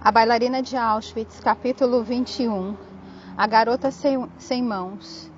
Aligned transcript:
A 0.00 0.12
bailarina 0.12 0.62
de 0.62 0.76
Auschwitz, 0.76 1.40
capítulo 1.40 2.04
21. 2.04 2.76
A 3.36 3.46
garota 3.48 3.90
sem, 3.90 4.24
sem 4.38 4.62
mãos. 4.62 5.28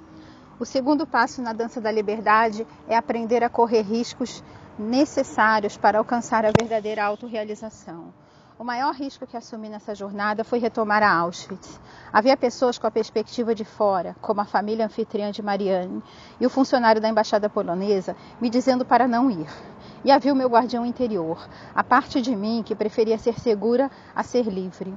O 0.61 0.67
segundo 0.67 1.07
passo 1.07 1.41
na 1.41 1.55
dança 1.55 1.81
da 1.81 1.91
liberdade 1.91 2.67
é 2.87 2.95
aprender 2.95 3.43
a 3.43 3.49
correr 3.49 3.81
riscos 3.81 4.45
necessários 4.79 5.79
para 5.79 5.97
alcançar 5.97 6.45
a 6.45 6.51
verdadeira 6.51 7.03
autorrealização. 7.03 8.13
O 8.59 8.65
maior 8.65 8.93
risco 8.93 9.25
que 9.25 9.37
assumi 9.37 9.69
nessa 9.69 9.95
jornada 9.95 10.43
foi 10.43 10.59
retomar 10.59 11.01
a 11.01 11.13
Auschwitz. 11.13 11.79
Havia 12.13 12.37
pessoas 12.37 12.77
com 12.77 12.89
a 12.89 12.91
perspectiva 12.91 13.55
de 13.55 13.65
fora, 13.65 14.17
como 14.21 14.41
a 14.41 14.45
família 14.45 14.85
anfitriã 14.85 15.31
de 15.31 15.41
Marianne 15.41 16.03
e 16.41 16.45
o 16.45 16.51
funcionário 16.51 17.01
da 17.01 17.09
embaixada 17.09 17.49
polonesa, 17.49 18.17
me 18.41 18.51
dizendo 18.51 18.85
para 18.85 19.07
não 19.07 19.31
ir 19.31 19.47
e 20.05 20.11
havia 20.11 20.33
o 20.33 20.37
meu 20.37 20.49
guardião 20.49 20.85
interior, 20.85 21.49
a 21.73 21.85
parte 21.85 22.21
de 22.21 22.35
mim 22.35 22.65
que 22.65 22.75
preferia 22.75 23.17
ser 23.17 23.39
segura 23.39 23.91
a 24.13 24.25
ser 24.25 24.47
livre. 24.47 24.93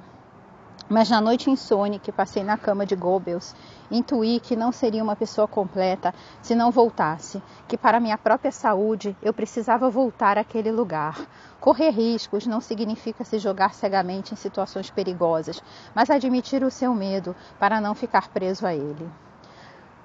Mas 0.91 1.09
na 1.09 1.22
noite 1.22 1.50
insone 1.50 2.00
que 2.00 2.12
passei 2.12 2.44
na 2.44 2.58
cama 2.58 2.86
de 2.86 2.98
Goebbels, 2.98 3.55
intuí 3.90 4.41
que 4.41 4.58
não 4.58 4.73
seria 4.73 5.02
uma 5.02 5.16
pessoa 5.16 5.48
completa 5.48 6.13
se 6.41 6.54
não 6.54 6.70
voltasse, 6.70 7.41
que 7.66 7.77
para 7.77 7.98
minha 7.98 8.18
própria 8.18 8.52
saúde 8.52 9.16
eu 9.22 9.34
precisava 9.34 9.90
voltar 9.90 10.38
àquele 10.38 10.70
lugar. 10.70 11.18
Correr 11.62 11.91
riscos 11.91 12.46
não 12.46 12.59
significa 12.59 13.23
se 13.23 13.40
jogar 13.40 13.73
cegamente 13.73 14.34
em 14.34 14.35
situações 14.35 14.90
perigosas, 14.91 15.63
mas 15.96 16.09
admitir 16.09 16.62
o 16.62 16.70
seu 16.70 16.94
medo 16.94 17.34
para 17.58 17.80
não 17.80 17.96
ficar 17.96 18.27
preso 18.27 18.68
a 18.68 18.76
ele. 18.76 19.10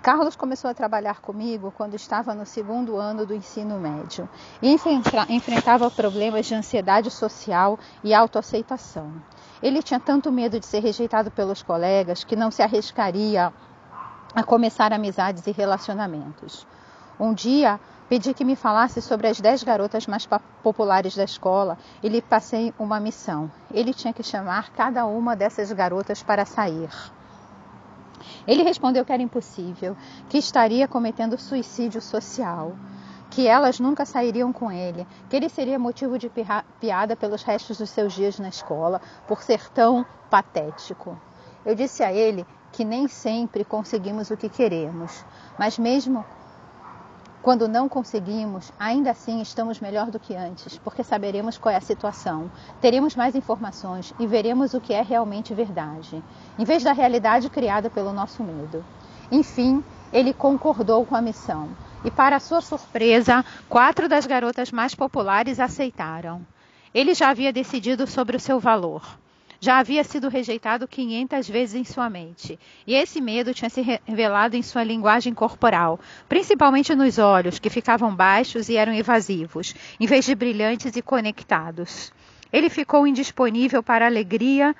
Carlos 0.06 0.36
começou 0.36 0.70
a 0.70 0.74
trabalhar 0.74 1.20
comigo 1.20 1.74
quando 1.76 1.94
estava 1.94 2.32
no 2.32 2.46
segundo 2.46 2.96
ano 2.96 3.26
do 3.26 3.34
ensino 3.34 3.76
médio 3.76 4.28
e 4.62 4.72
enfrentava 5.28 5.90
problemas 5.90 6.46
de 6.46 6.54
ansiedade 6.54 7.10
social 7.10 7.76
e 8.04 8.14
autoaceitação. 8.14 9.12
Ele 9.60 9.82
tinha 9.82 9.98
tanto 9.98 10.30
medo 10.30 10.60
de 10.60 10.66
ser 10.66 10.78
rejeitado 10.78 11.28
pelos 11.28 11.60
colegas 11.60 12.22
que 12.22 12.36
não 12.36 12.52
se 12.52 12.62
arriscaria 12.62 13.52
a 14.32 14.44
começar 14.44 14.92
amizades 14.92 15.44
e 15.44 15.50
relacionamentos. 15.50 16.64
Um 17.18 17.34
dia, 17.34 17.80
pedi 18.08 18.32
que 18.32 18.44
me 18.44 18.54
falasse 18.54 19.02
sobre 19.02 19.26
as 19.26 19.40
dez 19.40 19.64
garotas 19.64 20.06
mais 20.06 20.24
populares 20.62 21.16
da 21.16 21.24
escola 21.24 21.76
e 22.00 22.08
lhe 22.08 22.22
passei 22.22 22.72
uma 22.78 23.00
missão. 23.00 23.50
Ele 23.74 23.92
tinha 23.92 24.12
que 24.12 24.22
chamar 24.22 24.70
cada 24.70 25.04
uma 25.04 25.34
dessas 25.34 25.72
garotas 25.72 26.22
para 26.22 26.44
sair. 26.44 26.90
Ele 28.46 28.62
respondeu 28.62 29.04
que 29.04 29.12
era 29.12 29.22
impossível, 29.22 29.96
que 30.28 30.38
estaria 30.38 30.86
cometendo 30.88 31.38
suicídio 31.38 32.00
social, 32.00 32.76
que 33.30 33.46
elas 33.46 33.80
nunca 33.80 34.04
sairiam 34.04 34.52
com 34.52 34.70
ele, 34.70 35.06
que 35.28 35.36
ele 35.36 35.48
seria 35.48 35.78
motivo 35.78 36.18
de 36.18 36.30
piada 36.80 37.16
pelos 37.16 37.42
restos 37.42 37.78
dos 37.78 37.90
seus 37.90 38.12
dias 38.12 38.38
na 38.38 38.48
escola, 38.48 39.00
por 39.26 39.42
ser 39.42 39.68
tão 39.70 40.04
patético. 40.30 41.18
Eu 41.64 41.74
disse 41.74 42.02
a 42.02 42.12
ele 42.12 42.46
que 42.72 42.84
nem 42.84 43.08
sempre 43.08 43.64
conseguimos 43.64 44.30
o 44.30 44.36
que 44.36 44.48
queremos, 44.48 45.24
mas 45.58 45.78
mesmo 45.78 46.24
quando 47.46 47.68
não 47.68 47.88
conseguimos, 47.88 48.72
ainda 48.76 49.12
assim 49.12 49.40
estamos 49.40 49.78
melhor 49.78 50.10
do 50.10 50.18
que 50.18 50.34
antes, 50.34 50.78
porque 50.78 51.04
saberemos 51.04 51.56
qual 51.56 51.72
é 51.72 51.76
a 51.76 51.80
situação, 51.80 52.50
teremos 52.80 53.14
mais 53.14 53.36
informações 53.36 54.12
e 54.18 54.26
veremos 54.26 54.74
o 54.74 54.80
que 54.80 54.92
é 54.92 55.00
realmente 55.00 55.54
verdade, 55.54 56.20
em 56.58 56.64
vez 56.64 56.82
da 56.82 56.90
realidade 56.90 57.48
criada 57.48 57.88
pelo 57.88 58.12
nosso 58.12 58.42
medo. 58.42 58.84
Enfim, 59.30 59.80
ele 60.12 60.34
concordou 60.34 61.06
com 61.06 61.14
a 61.14 61.22
missão 61.22 61.68
e, 62.04 62.10
para 62.10 62.40
sua 62.40 62.60
surpresa, 62.60 63.44
quatro 63.68 64.08
das 64.08 64.26
garotas 64.26 64.72
mais 64.72 64.96
populares 64.96 65.60
aceitaram. 65.60 66.44
Ele 66.92 67.14
já 67.14 67.28
havia 67.28 67.52
decidido 67.52 68.08
sobre 68.08 68.36
o 68.36 68.40
seu 68.40 68.58
valor 68.58 69.04
já 69.60 69.78
havia 69.78 70.04
sido 70.04 70.28
rejeitado 70.28 70.86
500 70.86 71.48
vezes 71.48 71.74
em 71.74 71.84
sua 71.84 72.10
mente, 72.10 72.58
e 72.86 72.94
esse 72.94 73.20
medo 73.20 73.54
tinha 73.54 73.70
se 73.70 73.80
revelado 73.80 74.56
em 74.56 74.62
sua 74.62 74.84
linguagem 74.84 75.32
corporal, 75.34 75.98
principalmente 76.28 76.94
nos 76.94 77.18
olhos, 77.18 77.58
que 77.58 77.70
ficavam 77.70 78.14
baixos 78.14 78.68
e 78.68 78.76
eram 78.76 78.94
evasivos, 78.94 79.74
em 79.98 80.06
vez 80.06 80.24
de 80.24 80.34
brilhantes 80.34 80.96
e 80.96 81.02
conectados. 81.02 82.12
Ele 82.52 82.68
ficou 82.68 83.06
indisponível 83.06 83.82
para 83.82 84.06
alegria, 84.06 84.74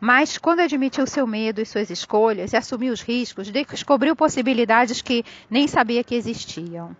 mas 0.00 0.36
quando 0.36 0.60
admitiu 0.60 1.06
seu 1.06 1.26
medo 1.26 1.60
e 1.60 1.66
suas 1.66 1.88
escolhas 1.88 2.52
e 2.52 2.56
assumiu 2.56 2.92
os 2.92 3.00
riscos, 3.00 3.50
descobriu 3.50 4.16
possibilidades 4.16 5.00
que 5.00 5.24
nem 5.48 5.68
sabia 5.68 6.02
que 6.02 6.14
existiam. 6.14 6.96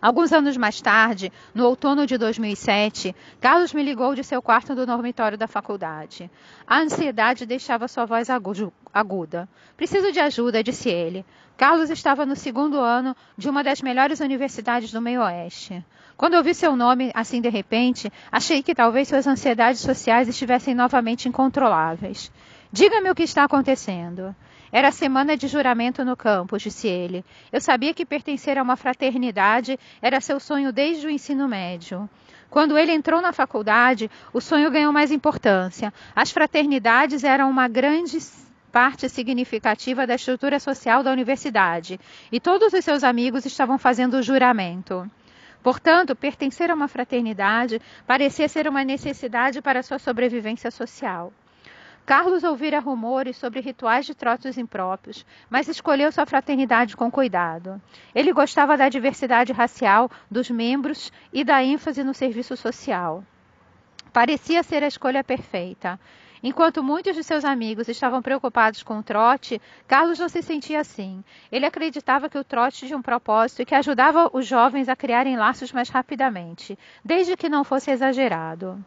Alguns 0.00 0.32
anos 0.32 0.56
mais 0.56 0.80
tarde, 0.80 1.32
no 1.54 1.64
outono 1.64 2.06
de 2.06 2.16
2007, 2.16 3.14
Carlos 3.40 3.72
me 3.72 3.82
ligou 3.82 4.14
de 4.14 4.22
seu 4.22 4.40
quarto 4.40 4.74
do 4.74 4.86
dormitório 4.86 5.36
da 5.36 5.48
faculdade. 5.48 6.30
A 6.66 6.78
ansiedade 6.78 7.44
deixava 7.44 7.88
sua 7.88 8.06
voz 8.06 8.28
aguda. 8.30 9.48
Preciso 9.76 10.12
de 10.12 10.20
ajuda, 10.20 10.62
disse 10.62 10.88
ele. 10.88 11.24
Carlos 11.56 11.90
estava 11.90 12.24
no 12.24 12.36
segundo 12.36 12.78
ano 12.78 13.16
de 13.36 13.50
uma 13.50 13.64
das 13.64 13.82
melhores 13.82 14.20
universidades 14.20 14.92
do 14.92 15.00
meio-oeste. 15.00 15.84
Quando 16.16 16.34
ouvi 16.34 16.54
seu 16.54 16.76
nome 16.76 17.10
assim 17.14 17.40
de 17.40 17.48
repente, 17.48 18.12
achei 18.30 18.62
que 18.62 18.74
talvez 18.74 19.08
suas 19.08 19.26
ansiedades 19.26 19.80
sociais 19.80 20.28
estivessem 20.28 20.74
novamente 20.74 21.28
incontroláveis. 21.28 22.30
Diga-me 22.72 23.10
o 23.10 23.14
que 23.14 23.24
está 23.24 23.44
acontecendo. 23.44 24.34
Era 24.70 24.92
semana 24.92 25.36
de 25.36 25.48
juramento 25.48 26.04
no 26.04 26.16
campus, 26.16 26.62
disse 26.62 26.88
ele. 26.88 27.24
Eu 27.52 27.60
sabia 27.60 27.94
que 27.94 28.04
pertencer 28.04 28.58
a 28.58 28.62
uma 28.62 28.76
fraternidade 28.76 29.78
era 30.02 30.20
seu 30.20 30.38
sonho 30.38 30.72
desde 30.72 31.06
o 31.06 31.10
ensino 31.10 31.48
médio. 31.48 32.08
Quando 32.50 32.78
ele 32.78 32.92
entrou 32.92 33.20
na 33.20 33.32
faculdade, 33.32 34.10
o 34.32 34.40
sonho 34.40 34.70
ganhou 34.70 34.92
mais 34.92 35.10
importância. 35.10 35.92
As 36.14 36.30
fraternidades 36.30 37.24
eram 37.24 37.50
uma 37.50 37.68
grande 37.68 38.18
parte 38.72 39.08
significativa 39.08 40.06
da 40.06 40.14
estrutura 40.14 40.60
social 40.60 41.02
da 41.02 41.10
universidade, 41.10 41.98
e 42.30 42.38
todos 42.38 42.72
os 42.72 42.84
seus 42.84 43.02
amigos 43.02 43.44
estavam 43.46 43.78
fazendo 43.78 44.14
o 44.14 44.22
juramento. 44.22 45.10
Portanto, 45.62 46.14
pertencer 46.14 46.70
a 46.70 46.74
uma 46.74 46.88
fraternidade 46.88 47.80
parecia 48.06 48.48
ser 48.48 48.68
uma 48.68 48.84
necessidade 48.84 49.60
para 49.60 49.82
sua 49.82 49.98
sobrevivência 49.98 50.70
social. 50.70 51.32
Carlos 52.08 52.42
ouvira 52.42 52.80
rumores 52.80 53.36
sobre 53.36 53.60
rituais 53.60 54.06
de 54.06 54.14
trotes 54.14 54.56
impróprios, 54.56 55.26
mas 55.50 55.68
escolheu 55.68 56.10
sua 56.10 56.24
fraternidade 56.24 56.96
com 56.96 57.10
cuidado. 57.10 57.78
Ele 58.14 58.32
gostava 58.32 58.78
da 58.78 58.88
diversidade 58.88 59.52
racial 59.52 60.10
dos 60.30 60.48
membros 60.48 61.12
e 61.30 61.44
da 61.44 61.62
ênfase 61.62 62.02
no 62.02 62.14
serviço 62.14 62.56
social. 62.56 63.22
Parecia 64.10 64.62
ser 64.62 64.82
a 64.82 64.86
escolha 64.86 65.22
perfeita. 65.22 66.00
Enquanto 66.42 66.82
muitos 66.82 67.14
de 67.14 67.22
seus 67.22 67.44
amigos 67.44 67.88
estavam 67.88 68.22
preocupados 68.22 68.82
com 68.82 69.00
o 69.00 69.02
trote, 69.02 69.60
Carlos 69.86 70.18
não 70.18 70.30
se 70.30 70.40
sentia 70.40 70.80
assim. 70.80 71.22
Ele 71.52 71.66
acreditava 71.66 72.30
que 72.30 72.38
o 72.38 72.44
trote 72.44 72.86
tinha 72.86 72.96
um 72.96 73.02
propósito 73.02 73.60
e 73.60 73.66
que 73.66 73.74
ajudava 73.74 74.30
os 74.32 74.46
jovens 74.46 74.88
a 74.88 74.96
criarem 74.96 75.36
laços 75.36 75.72
mais 75.72 75.90
rapidamente, 75.90 76.78
desde 77.04 77.36
que 77.36 77.50
não 77.50 77.64
fosse 77.64 77.90
exagerado. 77.90 78.82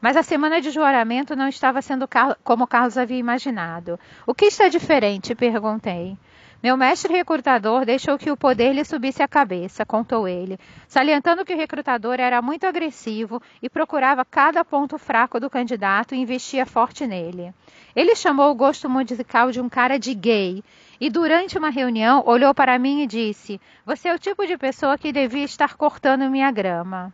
Mas 0.00 0.16
a 0.16 0.22
semana 0.22 0.60
de 0.60 0.70
juramento 0.70 1.34
não 1.34 1.48
estava 1.48 1.80
sendo 1.80 2.08
como 2.42 2.66
Carlos 2.66 2.98
havia 2.98 3.18
imaginado. 3.18 3.98
O 4.26 4.34
que 4.34 4.46
está 4.46 4.68
diferente? 4.68 5.34
perguntei. 5.34 6.16
Meu 6.64 6.78
mestre 6.78 7.12
recrutador 7.12 7.84
deixou 7.84 8.16
que 8.16 8.30
o 8.30 8.36
poder 8.38 8.72
lhe 8.72 8.82
subisse 8.86 9.22
à 9.22 9.28
cabeça, 9.28 9.84
contou 9.84 10.26
ele, 10.26 10.58
salientando 10.88 11.44
que 11.44 11.52
o 11.52 11.56
recrutador 11.58 12.18
era 12.18 12.40
muito 12.40 12.64
agressivo 12.64 13.38
e 13.62 13.68
procurava 13.68 14.24
cada 14.24 14.64
ponto 14.64 14.96
fraco 14.96 15.38
do 15.38 15.50
candidato 15.50 16.14
e 16.14 16.18
investia 16.18 16.64
forte 16.64 17.06
nele. 17.06 17.52
Ele 17.94 18.16
chamou 18.16 18.50
o 18.50 18.54
gosto 18.54 18.88
musical 18.88 19.52
de 19.52 19.60
um 19.60 19.68
cara 19.68 19.98
de 19.98 20.14
gay 20.14 20.64
e, 20.98 21.10
durante 21.10 21.58
uma 21.58 21.68
reunião, 21.68 22.22
olhou 22.24 22.54
para 22.54 22.78
mim 22.78 23.02
e 23.02 23.06
disse: 23.06 23.60
Você 23.84 24.08
é 24.08 24.14
o 24.14 24.18
tipo 24.18 24.46
de 24.46 24.56
pessoa 24.56 24.96
que 24.96 25.12
devia 25.12 25.44
estar 25.44 25.76
cortando 25.76 26.30
minha 26.30 26.50
grama. 26.50 27.12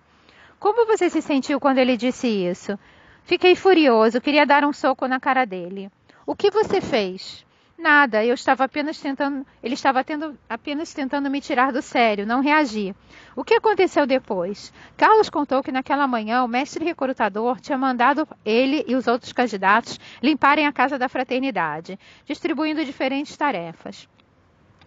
Como 0.60 0.86
você 0.86 1.08
se 1.08 1.22
sentiu 1.22 1.58
quando 1.58 1.78
ele 1.78 1.96
disse 1.96 2.28
isso? 2.28 2.78
Fiquei 3.24 3.56
furioso, 3.56 4.20
queria 4.20 4.44
dar 4.44 4.62
um 4.62 4.74
soco 4.74 5.06
na 5.08 5.18
cara 5.18 5.46
dele. 5.46 5.90
O 6.26 6.36
que 6.36 6.50
você 6.50 6.82
fez? 6.82 7.46
Nada, 7.78 8.22
eu 8.22 8.34
estava 8.34 8.64
apenas 8.64 9.00
tentando, 9.00 9.46
ele 9.62 9.72
estava 9.72 10.04
tendo, 10.04 10.38
apenas 10.46 10.92
tentando 10.92 11.30
me 11.30 11.40
tirar 11.40 11.72
do 11.72 11.80
sério, 11.80 12.26
não 12.26 12.42
reagi. 12.42 12.94
O 13.34 13.42
que 13.42 13.54
aconteceu 13.54 14.06
depois? 14.06 14.70
Carlos 14.98 15.30
contou 15.30 15.62
que 15.62 15.72
naquela 15.72 16.06
manhã 16.06 16.44
o 16.44 16.48
mestre 16.48 16.84
recrutador 16.84 17.58
tinha 17.58 17.78
mandado 17.78 18.28
ele 18.44 18.84
e 18.86 18.94
os 18.94 19.06
outros 19.06 19.32
candidatos 19.32 19.98
limparem 20.22 20.66
a 20.66 20.72
casa 20.72 20.98
da 20.98 21.08
fraternidade, 21.08 21.98
distribuindo 22.26 22.84
diferentes 22.84 23.34
tarefas. 23.34 24.06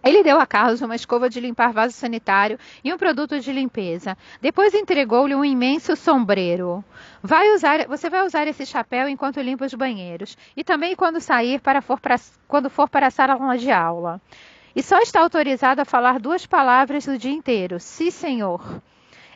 Ele 0.04 0.22
deu 0.22 0.38
a 0.40 0.46
Carlos 0.46 0.82
uma 0.82 0.96
escova 0.96 1.30
de 1.30 1.40
limpar 1.40 1.72
vaso 1.72 1.94
sanitário 1.94 2.60
e 2.84 2.94
um 2.94 2.98
produto 2.98 3.40
de 3.40 3.54
limpeza. 3.54 4.18
Depois 4.42 4.74
entregou-lhe 4.74 5.34
um 5.34 5.46
imenso 5.46 5.96
sombreiro. 5.96 6.84
Vai 7.22 7.54
usar, 7.54 7.88
você 7.88 8.10
vai 8.10 8.26
usar 8.26 8.46
esse 8.46 8.66
chapéu 8.66 9.08
enquanto 9.08 9.40
limpa 9.40 9.66
os 9.66 9.74
banheiros 9.74 10.38
e 10.58 10.64
também 10.64 10.94
quando 10.94 11.22
sair 11.22 11.62
para 11.62 11.82
for 11.82 12.02
para, 12.02 12.18
quando 12.48 12.70
for 12.70 12.90
para 12.90 13.08
a 13.08 13.12
sala 13.12 13.58
de 13.58 13.72
aula. 13.72 14.22
E 14.76 14.84
só 14.84 15.00
está 15.00 15.22
autorizado 15.22 15.82
a 15.82 15.86
falar 15.86 16.20
duas 16.20 16.46
palavras 16.46 17.08
o 17.08 17.18
dia 17.18 17.32
inteiro: 17.32 17.80
sim, 17.80 18.12
senhor. 18.12 18.82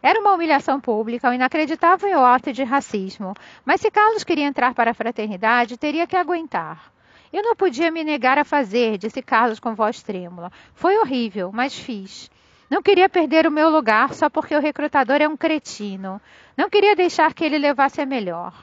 Era 0.01 0.19
uma 0.19 0.33
humilhação 0.33 0.79
pública, 0.79 1.29
um 1.29 1.33
inacreditável 1.33 2.25
ato 2.25 2.51
de 2.51 2.63
racismo. 2.63 3.33
Mas 3.65 3.81
se 3.81 3.89
Carlos 3.89 4.23
queria 4.23 4.45
entrar 4.45 4.73
para 4.73 4.91
a 4.91 4.93
fraternidade, 4.93 5.77
teria 5.77 6.05
que 6.05 6.15
aguentar. 6.15 6.96
Eu 7.31 7.43
não 7.43 7.55
podia 7.55 7.91
me 7.91 8.03
negar 8.03 8.37
a 8.37 8.43
fazer, 8.43 8.97
disse 8.97 9.21
Carlos 9.21 9.59
com 9.59 9.75
voz 9.75 10.01
trêmula. 10.01 10.51
Foi 10.73 10.97
horrível, 10.97 11.51
mas 11.53 11.77
fiz. 11.77 12.29
Não 12.69 12.81
queria 12.81 13.07
perder 13.07 13.47
o 13.47 13.51
meu 13.51 13.69
lugar 13.69 14.13
só 14.13 14.29
porque 14.29 14.55
o 14.55 14.59
recrutador 14.59 15.21
é 15.21 15.27
um 15.27 15.37
cretino. 15.37 16.21
Não 16.55 16.69
queria 16.69 16.95
deixar 16.95 17.33
que 17.33 17.43
ele 17.43 17.57
levasse 17.57 18.01
a 18.01 18.05
melhor. 18.05 18.53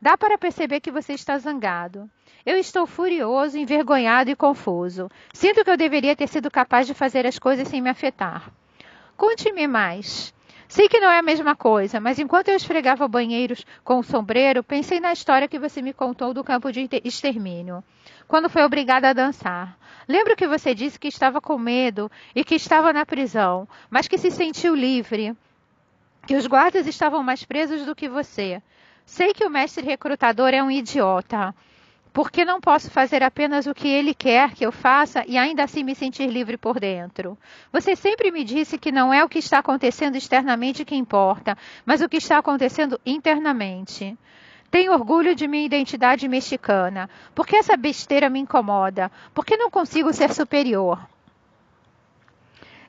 Dá 0.00 0.16
para 0.16 0.36
perceber 0.36 0.80
que 0.80 0.90
você 0.90 1.12
está 1.12 1.38
zangado. 1.38 2.10
Eu 2.44 2.56
estou 2.56 2.86
furioso, 2.86 3.56
envergonhado 3.56 4.30
e 4.30 4.34
confuso. 4.34 5.08
Sinto 5.32 5.62
que 5.62 5.70
eu 5.70 5.76
deveria 5.76 6.16
ter 6.16 6.26
sido 6.26 6.50
capaz 6.50 6.88
de 6.88 6.94
fazer 6.94 7.24
as 7.24 7.38
coisas 7.38 7.68
sem 7.68 7.80
me 7.80 7.88
afetar. 7.88 8.50
Conte-me 9.16 9.68
mais. 9.68 10.34
Sei 10.72 10.88
que 10.88 11.00
não 11.00 11.10
é 11.10 11.18
a 11.18 11.22
mesma 11.22 11.54
coisa, 11.54 12.00
mas 12.00 12.18
enquanto 12.18 12.48
eu 12.48 12.56
esfregava 12.56 13.06
banheiros 13.06 13.62
com 13.84 13.98
o 13.98 14.02
sombreiro, 14.02 14.64
pensei 14.64 15.00
na 15.00 15.12
história 15.12 15.46
que 15.46 15.58
você 15.58 15.82
me 15.82 15.92
contou 15.92 16.32
do 16.32 16.42
campo 16.42 16.72
de 16.72 16.88
extermínio, 17.04 17.84
quando 18.26 18.48
foi 18.48 18.62
obrigada 18.62 19.10
a 19.10 19.12
dançar. 19.12 19.76
Lembro 20.08 20.34
que 20.34 20.48
você 20.48 20.74
disse 20.74 20.98
que 20.98 21.08
estava 21.08 21.42
com 21.42 21.58
medo 21.58 22.10
e 22.34 22.42
que 22.42 22.54
estava 22.54 22.90
na 22.90 23.04
prisão, 23.04 23.68
mas 23.90 24.08
que 24.08 24.16
se 24.16 24.30
sentiu 24.30 24.74
livre, 24.74 25.36
que 26.26 26.36
os 26.36 26.46
guardas 26.46 26.86
estavam 26.86 27.22
mais 27.22 27.44
presos 27.44 27.84
do 27.84 27.94
que 27.94 28.08
você. 28.08 28.62
Sei 29.04 29.34
que 29.34 29.44
o 29.44 29.50
mestre 29.50 29.84
recrutador 29.84 30.54
é 30.54 30.62
um 30.62 30.70
idiota. 30.70 31.54
Porque 32.12 32.44
não 32.44 32.60
posso 32.60 32.90
fazer 32.90 33.22
apenas 33.22 33.66
o 33.66 33.74
que 33.74 33.88
ele 33.88 34.12
quer 34.12 34.52
que 34.52 34.66
eu 34.66 34.70
faça 34.70 35.24
e 35.26 35.38
ainda 35.38 35.64
assim 35.64 35.82
me 35.82 35.94
sentir 35.94 36.26
livre 36.26 36.58
por 36.58 36.78
dentro? 36.78 37.38
Você 37.72 37.96
sempre 37.96 38.30
me 38.30 38.44
disse 38.44 38.76
que 38.76 38.92
não 38.92 39.14
é 39.14 39.24
o 39.24 39.28
que 39.28 39.38
está 39.38 39.58
acontecendo 39.58 40.16
externamente 40.16 40.84
que 40.84 40.94
importa, 40.94 41.56
mas 41.86 42.02
o 42.02 42.08
que 42.08 42.18
está 42.18 42.36
acontecendo 42.36 43.00
internamente. 43.06 44.16
Tenho 44.70 44.92
orgulho 44.92 45.34
de 45.34 45.48
minha 45.48 45.64
identidade 45.64 46.28
mexicana. 46.28 47.08
Por 47.34 47.46
que 47.46 47.56
essa 47.56 47.76
besteira 47.76 48.28
me 48.28 48.40
incomoda? 48.40 49.10
Por 49.34 49.44
que 49.44 49.56
não 49.56 49.70
consigo 49.70 50.12
ser 50.12 50.32
superior? 50.32 50.98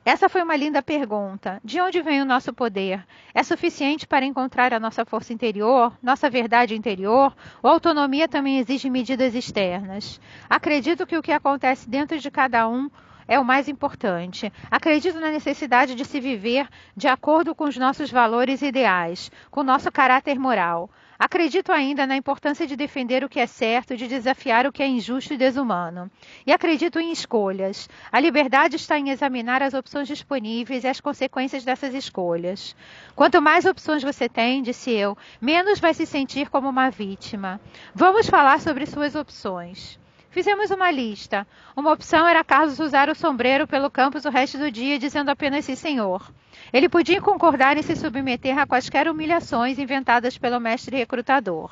Essa 0.04 0.28
foi 0.28 0.42
uma 0.42 0.54
linda 0.54 0.82
pergunta. 0.82 1.58
De 1.64 1.80
onde 1.80 2.02
vem 2.02 2.20
o 2.20 2.26
nosso 2.26 2.52
poder? 2.52 3.02
É 3.32 3.42
suficiente 3.42 4.06
para 4.06 4.26
encontrar 4.26 4.74
a 4.74 4.78
nossa 4.78 5.02
força 5.02 5.32
interior, 5.32 5.96
nossa 6.02 6.28
verdade 6.28 6.74
interior? 6.74 7.34
Ou 7.62 7.70
autonomia 7.70 8.28
também 8.28 8.58
exige 8.58 8.90
medidas 8.90 9.34
externas? 9.34 10.20
Acredito 10.48 11.06
que 11.06 11.16
o 11.16 11.22
que 11.22 11.32
acontece 11.32 11.88
dentro 11.88 12.18
de 12.18 12.30
cada 12.30 12.68
um 12.68 12.90
é 13.26 13.40
o 13.40 13.44
mais 13.44 13.66
importante. 13.66 14.52
Acredito 14.70 15.18
na 15.18 15.30
necessidade 15.30 15.94
de 15.94 16.04
se 16.04 16.20
viver 16.20 16.68
de 16.94 17.08
acordo 17.08 17.54
com 17.54 17.64
os 17.64 17.78
nossos 17.78 18.10
valores 18.10 18.60
ideais, 18.60 19.32
com 19.50 19.62
nosso 19.62 19.90
caráter 19.90 20.38
moral. 20.38 20.90
Acredito 21.24 21.72
ainda 21.72 22.06
na 22.06 22.18
importância 22.18 22.66
de 22.66 22.76
defender 22.76 23.24
o 23.24 23.30
que 23.30 23.40
é 23.40 23.46
certo, 23.46 23.96
de 23.96 24.06
desafiar 24.06 24.66
o 24.66 24.72
que 24.72 24.82
é 24.82 24.86
injusto 24.86 25.32
e 25.32 25.38
desumano. 25.38 26.10
E 26.46 26.52
acredito 26.52 27.00
em 27.00 27.10
escolhas. 27.10 27.88
A 28.12 28.20
liberdade 28.20 28.76
está 28.76 28.98
em 28.98 29.08
examinar 29.08 29.62
as 29.62 29.72
opções 29.72 30.06
disponíveis 30.06 30.84
e 30.84 30.86
as 30.86 31.00
consequências 31.00 31.64
dessas 31.64 31.94
escolhas. 31.94 32.76
Quanto 33.16 33.40
mais 33.40 33.64
opções 33.64 34.02
você 34.02 34.28
tem, 34.28 34.62
disse 34.62 34.90
eu, 34.90 35.16
menos 35.40 35.80
vai 35.80 35.94
se 35.94 36.04
sentir 36.04 36.50
como 36.50 36.68
uma 36.68 36.90
vítima. 36.90 37.58
Vamos 37.94 38.28
falar 38.28 38.60
sobre 38.60 38.84
suas 38.84 39.14
opções. 39.14 39.98
Fizemos 40.34 40.72
uma 40.72 40.90
lista. 40.90 41.46
Uma 41.76 41.92
opção 41.92 42.26
era 42.26 42.42
Carlos 42.42 42.80
usar 42.80 43.08
o 43.08 43.14
sombreiro 43.14 43.68
pelo 43.68 43.88
campus 43.88 44.24
o 44.24 44.30
resto 44.30 44.58
do 44.58 44.68
dia, 44.68 44.98
dizendo 44.98 45.28
apenas 45.28 45.64
sim, 45.64 45.76
senhor. 45.76 46.28
Ele 46.72 46.88
podia 46.88 47.20
concordar 47.20 47.76
em 47.76 47.82
se 47.82 47.94
submeter 47.94 48.58
a 48.58 48.66
quaisquer 48.66 49.06
humilhações 49.06 49.78
inventadas 49.78 50.36
pelo 50.36 50.58
mestre 50.58 50.96
recrutador. 50.96 51.70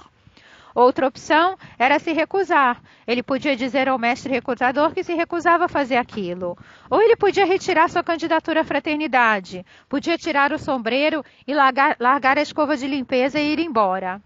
Outra 0.76 1.08
opção 1.08 1.58
era 1.76 1.98
se 1.98 2.12
recusar. 2.12 2.80
Ele 3.04 3.20
podia 3.20 3.56
dizer 3.56 3.88
ao 3.88 3.98
mestre 3.98 4.32
recrutador 4.32 4.94
que 4.94 5.02
se 5.02 5.12
recusava 5.12 5.64
a 5.64 5.68
fazer 5.68 5.96
aquilo. 5.96 6.56
Ou 6.88 7.02
ele 7.02 7.16
podia 7.16 7.44
retirar 7.44 7.90
sua 7.90 8.04
candidatura 8.04 8.60
à 8.60 8.64
fraternidade. 8.64 9.66
Podia 9.88 10.16
tirar 10.16 10.52
o 10.52 10.58
sombreiro 10.58 11.24
e 11.48 11.52
largar, 11.52 11.96
largar 11.98 12.38
a 12.38 12.42
escova 12.42 12.76
de 12.76 12.86
limpeza 12.86 13.40
e 13.40 13.54
ir 13.54 13.58
embora. 13.58 14.22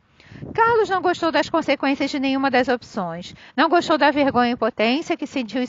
Carlos 0.54 0.88
não 0.88 1.02
gostou 1.02 1.30
das 1.30 1.48
consequências 1.48 2.10
de 2.10 2.18
nenhuma 2.18 2.50
das 2.50 2.68
opções. 2.68 3.34
Não 3.56 3.68
gostou 3.68 3.96
da 3.98 4.10
vergonha 4.10 4.50
e 4.50 4.52
impotência 4.52 5.16
que 5.16 5.26
sentiu 5.26 5.62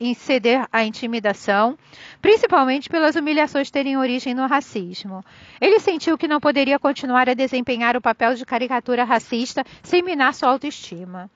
em 0.00 0.14
ceder 0.14 0.66
à 0.72 0.82
intimidação, 0.84 1.76
principalmente 2.22 2.88
pelas 2.88 3.16
humilhações 3.16 3.70
terem 3.70 3.98
origem 3.98 4.32
no 4.32 4.46
racismo. 4.46 5.22
Ele 5.60 5.78
sentiu 5.78 6.16
que 6.16 6.26
não 6.26 6.40
poderia 6.40 6.78
continuar 6.78 7.28
a 7.28 7.34
desempenhar 7.34 7.96
o 7.96 8.00
papel 8.00 8.34
de 8.34 8.46
caricatura 8.46 9.04
racista 9.04 9.64
sem 9.82 10.02
minar 10.02 10.32
sua 10.32 10.48
autoestima. 10.48 11.30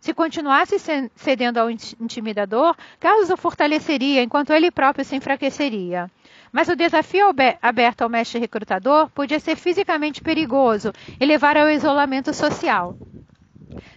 Se 0.00 0.14
continuasse 0.14 0.76
cedendo 1.14 1.58
ao 1.58 1.70
intimidador, 1.70 2.74
Carlos 2.98 3.28
o 3.28 3.36
fortaleceria 3.36 4.22
enquanto 4.22 4.50
ele 4.50 4.70
próprio 4.70 5.04
se 5.04 5.14
enfraqueceria. 5.14 6.10
Mas 6.52 6.68
o 6.68 6.76
desafio 6.76 7.26
aberto 7.62 8.02
ao 8.02 8.08
mestre 8.08 8.40
recrutador 8.40 9.08
podia 9.10 9.38
ser 9.38 9.56
fisicamente 9.56 10.20
perigoso 10.20 10.92
e 11.20 11.24
levar 11.24 11.56
ao 11.56 11.70
isolamento 11.70 12.34
social. 12.34 12.96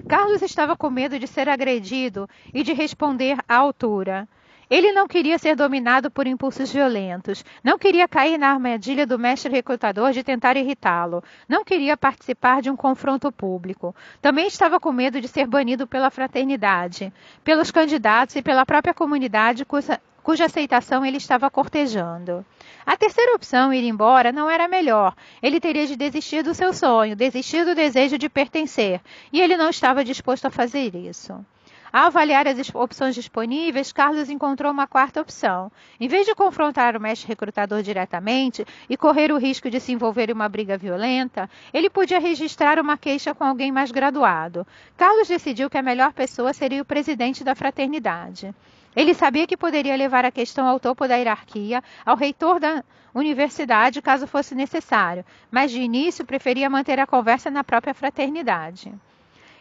Carlos 0.08 0.42
estava 0.42 0.76
com 0.76 0.90
medo 0.90 1.18
de 1.18 1.26
ser 1.28 1.50
agredido 1.50 2.30
e 2.54 2.64
de 2.64 2.74
responder 2.74 3.38
à 3.48 3.56
altura. 3.56 4.28
Ele 4.70 4.92
não 4.92 5.08
queria 5.08 5.38
ser 5.38 5.56
dominado 5.56 6.10
por 6.10 6.26
impulsos 6.26 6.72
violentos, 6.72 7.44
não 7.64 7.78
queria 7.78 8.08
cair 8.08 8.38
na 8.38 8.50
armadilha 8.50 9.06
do 9.06 9.20
mestre 9.20 9.52
recrutador 9.52 10.12
de 10.12 10.24
tentar 10.24 10.58
irritá-lo, 10.58 11.24
não 11.48 11.64
queria 11.64 11.98
participar 11.98 12.62
de 12.62 12.70
um 12.70 12.76
confronto 12.76 13.32
público. 13.32 13.96
Também 14.22 14.48
estava 14.48 14.80
com 14.80 14.92
medo 14.92 15.20
de 15.20 15.28
ser 15.28 15.48
banido 15.48 15.86
pela 15.86 16.10
fraternidade, 16.10 17.14
pelos 17.44 17.72
candidatos 17.72 18.36
e 18.36 18.42
pela 18.42 18.66
própria 18.66 18.94
comunidade 18.94 19.66
cuja, 19.66 20.00
cuja 20.24 20.46
aceitação 20.46 21.06
ele 21.06 21.18
estava 21.18 21.52
cortejando. 21.52 22.46
A 22.86 22.98
terceira 22.98 23.36
opção, 23.36 23.74
ir 23.74 23.84
embora, 23.84 24.32
não 24.32 24.50
era 24.50 24.68
melhor. 24.68 25.14
Ele 25.42 25.60
teria 25.60 25.86
de 25.86 25.96
desistir 25.96 26.42
do 26.42 26.54
seu 26.54 26.74
sonho, 26.74 27.16
desistir 27.16 27.66
do 27.66 27.76
desejo 27.76 28.18
de 28.18 28.30
pertencer, 28.30 29.02
e 29.32 29.42
ele 29.42 29.58
não 29.58 29.70
estava 29.70 30.04
disposto 30.04 30.46
a 30.46 30.50
fazer 30.50 30.96
isso. 30.96 31.46
Ao 31.94 32.08
avaliar 32.08 32.48
as 32.48 32.74
opções 32.74 33.14
disponíveis, 33.14 33.92
Carlos 33.92 34.28
encontrou 34.28 34.72
uma 34.72 34.88
quarta 34.88 35.22
opção. 35.22 35.72
Em 36.00 36.08
vez 36.08 36.26
de 36.26 36.34
confrontar 36.34 36.98
o 36.98 37.00
mestre 37.00 37.28
recrutador 37.28 37.84
diretamente 37.84 38.66
e 38.90 38.98
correr 38.98 39.32
o 39.32 39.38
risco 39.38 39.70
de 39.70 39.80
se 39.80 39.92
envolver 39.92 40.32
em 40.32 40.34
uma 40.34 40.50
briga 40.50 40.76
violenta, 40.76 41.48
ele 41.72 41.92
podia 41.92 42.18
registrar 42.20 42.80
uma 42.80 42.98
queixa 42.98 43.36
com 43.36 43.44
alguém 43.44 43.72
mais 43.72 43.92
graduado. 43.92 44.66
Carlos 44.98 45.28
decidiu 45.28 45.70
que 45.70 45.78
a 45.78 45.84
melhor 45.84 46.14
pessoa 46.14 46.52
seria 46.52 46.82
o 46.82 46.86
presidente 46.86 47.44
da 47.44 47.54
fraternidade. 47.54 48.56
Ele 48.96 49.14
sabia 49.14 49.48
que 49.48 49.58
poderia 49.58 49.96
levar 49.96 50.26
a 50.26 50.32
questão 50.32 50.68
ao 50.68 50.80
topo 50.80 51.08
da 51.08 51.16
hierarquia, 51.16 51.84
ao 52.06 52.16
reitor 52.16 52.60
da 52.60 52.84
universidade, 53.14 54.02
caso 54.02 54.28
fosse 54.28 54.56
necessário, 54.56 55.26
mas 55.52 55.72
de 55.72 55.82
início 55.82 56.26
preferia 56.26 56.70
manter 56.70 57.00
a 57.00 57.08
conversa 57.08 57.50
na 57.50 57.64
própria 57.64 57.94
fraternidade. 57.94 58.94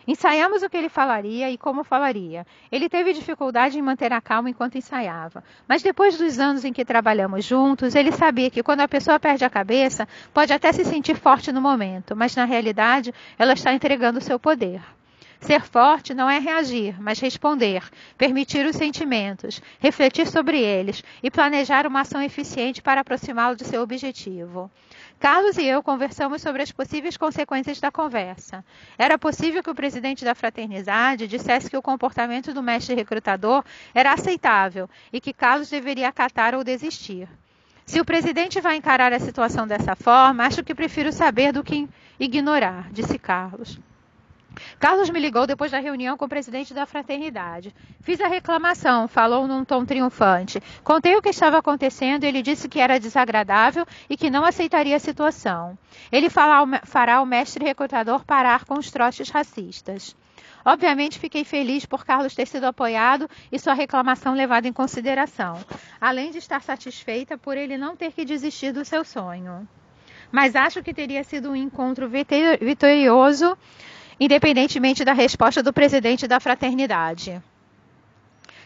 Ensaiamos 0.07 0.63
o 0.63 0.69
que 0.69 0.77
ele 0.77 0.89
falaria 0.89 1.51
e 1.51 1.57
como 1.57 1.85
falaria. 1.85 2.45
Ele 2.73 2.89
teve 2.89 3.13
dificuldade 3.13 3.79
em 3.79 3.83
manter 3.83 4.13
a 4.13 4.21
calma 4.21 4.51
enquanto 4.51 4.77
ensaiava. 4.77 5.45
Mas 5.69 5.81
depois 5.83 6.19
dos 6.19 6.41
anos 6.41 6.65
em 6.65 6.73
que 6.73 6.85
trabalhamos 6.85 7.45
juntos, 7.45 7.95
ele 7.95 8.11
sabia 8.11 8.51
que 8.51 8.63
quando 8.65 8.81
a 8.81 8.89
pessoa 8.89 9.21
perde 9.21 9.45
a 9.45 9.51
cabeça, 9.51 10.09
pode 10.35 10.53
até 10.53 10.73
se 10.73 10.85
sentir 10.85 11.15
forte 11.17 11.53
no 11.53 11.61
momento, 11.61 12.17
mas 12.17 12.35
na 12.35 12.45
realidade 12.45 13.15
ela 13.39 13.53
está 13.53 13.73
entregando 13.73 14.21
seu 14.21 14.41
poder. 14.41 14.83
Ser 15.43 15.63
forte 15.63 16.15
não 16.15 16.31
é 16.31 16.39
reagir, 16.39 16.95
mas 17.03 17.19
responder, 17.19 17.83
permitir 18.17 18.65
os 18.65 18.77
sentimentos, 18.77 19.61
refletir 19.81 20.25
sobre 20.29 20.61
eles 20.61 21.03
e 21.21 21.33
planejar 21.33 21.85
uma 21.85 22.03
ação 22.03 22.23
eficiente 22.23 22.81
para 22.81 23.01
aproximá-lo 23.01 23.57
de 23.57 23.65
seu 23.65 23.83
objetivo. 23.83 24.71
Carlos 25.19 25.59
e 25.59 25.67
eu 25.67 25.83
conversamos 25.83 26.43
sobre 26.43 26.63
as 26.63 26.71
possíveis 26.71 27.17
consequências 27.17 27.81
da 27.81 27.91
conversa. 27.91 28.65
Era 28.97 29.19
possível 29.19 29.65
que 29.65 29.71
o 29.71 29.75
presidente 29.75 30.25
da 30.25 30.33
fraternidade 30.33 31.27
dissesse 31.27 31.69
que 31.69 31.77
o 31.77 31.83
comportamento 31.83 32.55
do 32.55 32.63
mestre 32.63 32.95
recrutador 32.95 33.65
era 33.93 34.13
aceitável 34.13 34.89
e 35.13 35.21
que 35.21 35.33
Carlos 35.33 35.69
deveria 35.69 36.09
acatar 36.09 36.55
ou 36.55 36.63
desistir. 36.63 37.29
Se 37.85 38.01
o 38.01 38.05
presidente 38.05 38.61
vai 38.61 38.77
encarar 38.77 39.13
a 39.13 39.19
situação 39.19 39.67
dessa 39.67 39.97
forma, 39.97 40.47
acho 40.47 40.63
que 40.63 40.73
prefiro 40.73 41.11
saber 41.13 41.53
do 41.53 41.65
que 41.65 41.89
ignorar, 42.21 42.89
disse 42.93 43.19
Carlos. 43.19 43.81
Carlos 44.79 45.11
me 45.11 45.21
ligou 45.21 45.47
depois 45.47 45.71
da 45.71 45.79
reunião 45.79 46.17
com 46.17 46.25
o 46.25 46.29
presidente 46.29 46.75
da 46.75 46.87
fraternidade. 46.87 47.75
Fiz 48.01 48.21
a 48.21 48.29
reclamação, 48.29 49.09
falou 49.09 49.47
num 49.47 49.65
tom 49.65 49.85
triunfante. 49.85 50.63
Contei 50.83 51.17
o 51.17 51.23
que 51.23 51.31
estava 51.31 51.59
acontecendo 51.59 52.25
e 52.25 52.27
ele 52.27 52.43
disse 52.43 52.69
que 52.69 52.81
era 52.81 52.99
desagradável 52.99 53.87
e 54.09 54.17
que 54.17 54.31
não 54.31 54.45
aceitaria 54.45 54.97
a 54.97 55.01
situação. 55.01 55.79
Ele 56.11 56.29
fará 56.29 57.21
o 57.23 57.27
mestre 57.27 57.65
recrutador 57.65 58.25
parar 58.25 58.65
com 58.65 58.79
os 58.79 58.91
trotes 58.91 59.31
racistas. 59.31 60.17
Obviamente, 60.65 61.19
fiquei 61.19 61.45
feliz 61.45 61.85
por 61.85 62.05
Carlos 62.05 62.35
ter 62.35 62.47
sido 62.47 62.65
apoiado 62.65 63.29
e 63.51 63.59
sua 63.59 63.75
reclamação 63.75 64.33
levada 64.35 64.69
em 64.69 64.73
consideração, 64.73 65.59
além 66.01 66.31
de 66.31 66.39
estar 66.39 66.63
satisfeita 66.63 67.37
por 67.37 67.57
ele 67.57 67.77
não 67.77 67.97
ter 67.97 68.13
que 68.13 68.25
desistir 68.25 68.73
do 68.73 68.85
seu 68.85 69.05
sonho. 69.05 69.67
Mas 70.31 70.55
acho 70.55 70.83
que 70.83 70.95
teria 70.95 71.25
sido 71.25 71.51
um 71.51 71.57
encontro 71.57 72.09
vitorioso 72.09 73.59
independentemente 74.19 75.05
da 75.05 75.13
resposta 75.13 75.63
do 75.63 75.73
presidente 75.73 76.27
da 76.27 76.41
fraternidade. 76.41 77.43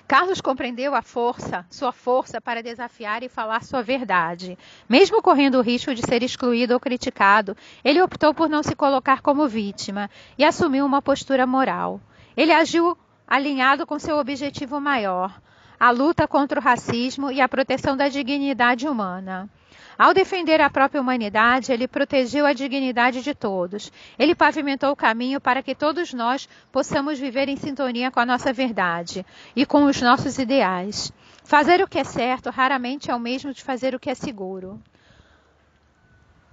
Carlos 0.08 0.40
compreendeu 0.40 0.94
a 0.94 1.02
força, 1.02 1.66
sua 1.68 1.90
força 1.90 2.40
para 2.40 2.62
desafiar 2.62 3.24
e 3.24 3.28
falar 3.28 3.64
sua 3.64 3.82
verdade. 3.82 4.56
Mesmo 4.88 5.20
correndo 5.20 5.58
o 5.58 5.62
risco 5.62 5.92
de 5.92 6.02
ser 6.02 6.22
excluído 6.22 6.74
ou 6.74 6.80
criticado, 6.80 7.56
ele 7.84 8.00
optou 8.00 8.32
por 8.32 8.48
não 8.48 8.62
se 8.62 8.76
colocar 8.76 9.20
como 9.20 9.48
vítima 9.48 10.08
e 10.38 10.44
assumiu 10.44 10.86
uma 10.86 11.02
postura 11.02 11.44
moral. 11.44 12.00
Ele 12.36 12.52
agiu 12.52 12.96
alinhado 13.26 13.84
com 13.84 13.98
seu 13.98 14.16
objetivo 14.16 14.80
maior, 14.80 15.40
a 15.78 15.90
luta 15.90 16.28
contra 16.28 16.60
o 16.60 16.62
racismo 16.62 17.32
e 17.32 17.40
a 17.40 17.48
proteção 17.48 17.96
da 17.96 18.08
dignidade 18.08 18.86
humana. 18.86 19.50
Ao 19.98 20.12
defender 20.12 20.60
a 20.60 20.68
própria 20.68 21.00
humanidade, 21.00 21.72
ele 21.72 21.88
protegeu 21.88 22.44
a 22.44 22.52
dignidade 22.52 23.22
de 23.22 23.34
todos. 23.34 23.90
Ele 24.18 24.34
pavimentou 24.34 24.90
o 24.90 24.96
caminho 24.96 25.40
para 25.40 25.62
que 25.62 25.74
todos 25.74 26.12
nós 26.12 26.46
possamos 26.70 27.18
viver 27.18 27.48
em 27.48 27.56
sintonia 27.56 28.10
com 28.10 28.20
a 28.20 28.26
nossa 28.26 28.52
verdade 28.52 29.24
e 29.54 29.64
com 29.64 29.84
os 29.86 30.00
nossos 30.02 30.38
ideais. 30.38 31.10
Fazer 31.44 31.82
o 31.82 31.88
que 31.88 31.98
é 31.98 32.04
certo 32.04 32.50
raramente 32.50 33.10
é 33.10 33.14
o 33.14 33.20
mesmo 33.20 33.54
de 33.54 33.62
fazer 33.62 33.94
o 33.94 34.00
que 34.00 34.10
é 34.10 34.14
seguro. 34.14 34.82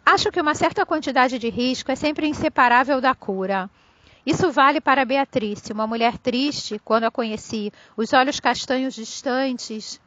Acho 0.05 0.31
que 0.31 0.39
uma 0.39 0.55
certa 0.55 0.85
quantidade 0.85 1.37
de 1.37 1.49
risco 1.49 1.91
é 1.91 1.95
sempre 1.95 2.27
inseparável 2.27 3.01
da 3.01 3.13
cura. 3.13 3.69
Isso 4.25 4.51
vale 4.51 4.79
para 4.79 5.03
Beatriz, 5.03 5.69
uma 5.69 5.85
mulher 5.85 6.17
triste, 6.17 6.79
quando 6.79 7.03
a 7.03 7.11
conheci, 7.11 7.73
os 7.97 8.13
olhos 8.13 8.39
castanhos 8.39 8.93
distantes, 8.93 9.99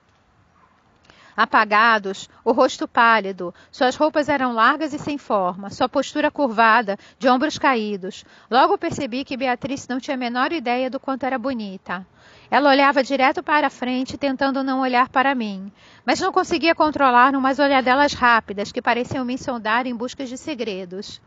apagados, 1.37 2.31
o 2.43 2.53
rosto 2.53 2.89
pálido, 2.89 3.55
suas 3.71 3.95
roupas 3.95 4.29
eram 4.29 4.53
largas 4.53 4.95
e 4.95 4.99
sem 4.99 5.19
forma, 5.19 5.71
sua 5.71 5.89
postura 5.89 6.31
curvada, 6.31 6.99
de 7.19 7.29
ombros 7.29 7.59
caídos. 7.59 8.25
Logo 8.51 8.79
percebi 8.79 9.25
que 9.25 9.37
Beatriz 9.37 9.87
não 9.87 10.01
tinha 10.01 10.15
a 10.15 10.19
menor 10.19 10.53
ideia 10.53 10.89
do 10.89 10.99
quanto 10.99 11.25
era 11.25 11.39
bonita. 11.39 12.07
Ela 12.51 12.71
olhava 12.71 13.03
direto 13.03 13.43
para 13.43 13.67
a 13.67 13.71
frente, 13.71 14.17
tentando 14.17 14.63
não 14.63 14.81
olhar 14.81 15.09
para 15.09 15.35
mim, 15.35 15.71
mas 16.05 16.21
não 16.21 16.33
conseguia 16.33 16.75
controlar 16.75 17.35
umas 17.35 17.59
olhadelas 17.59 18.13
rápidas 18.15 18.73
que 18.73 18.81
pareciam 18.81 19.25
me 19.25 19.37
sondar 19.37 19.87
em 19.87 19.95
busca 19.95 20.25
de 20.25 20.39
segredos. 20.39 21.21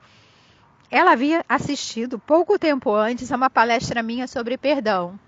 Ela 0.89 1.11
havia 1.11 1.45
assistido 1.47 2.17
pouco 2.17 2.57
tempo 2.57 2.91
antes 2.93 3.31
a 3.31 3.35
uma 3.35 3.49
palestra 3.49 4.01
minha 4.01 4.27
sobre 4.27 4.57
perdão. 4.57 5.19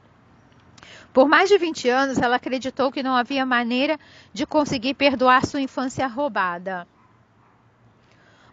Por 1.13 1.27
mais 1.27 1.49
de 1.49 1.57
20 1.57 1.89
anos, 1.89 2.17
ela 2.17 2.37
acreditou 2.37 2.91
que 2.91 3.03
não 3.03 3.15
havia 3.15 3.45
maneira 3.45 3.99
de 4.33 4.45
conseguir 4.45 4.93
perdoar 4.93 5.45
sua 5.45 5.61
infância 5.61 6.07
roubada. 6.07 6.87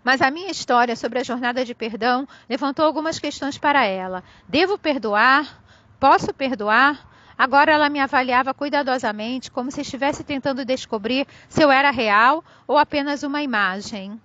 Mas 0.02 0.20
a 0.22 0.30
minha 0.30 0.50
história 0.50 0.96
sobre 0.96 1.20
a 1.20 1.22
jornada 1.22 1.64
de 1.64 1.74
perdão 1.74 2.26
levantou 2.48 2.84
algumas 2.84 3.18
questões 3.18 3.58
para 3.58 3.84
ela. 3.84 4.24
Devo 4.48 4.78
perdoar? 4.78 5.62
Posso 6.00 6.32
perdoar? 6.32 7.06
Agora 7.36 7.70
ela 7.70 7.88
me 7.88 8.00
avaliava 8.00 8.52
cuidadosamente, 8.52 9.50
como 9.50 9.70
se 9.70 9.82
estivesse 9.82 10.24
tentando 10.24 10.64
descobrir 10.64 11.26
se 11.48 11.62
eu 11.62 11.70
era 11.70 11.90
real 11.90 12.44
ou 12.66 12.76
apenas 12.76 13.22
uma 13.22 13.42
imagem. 13.42 14.20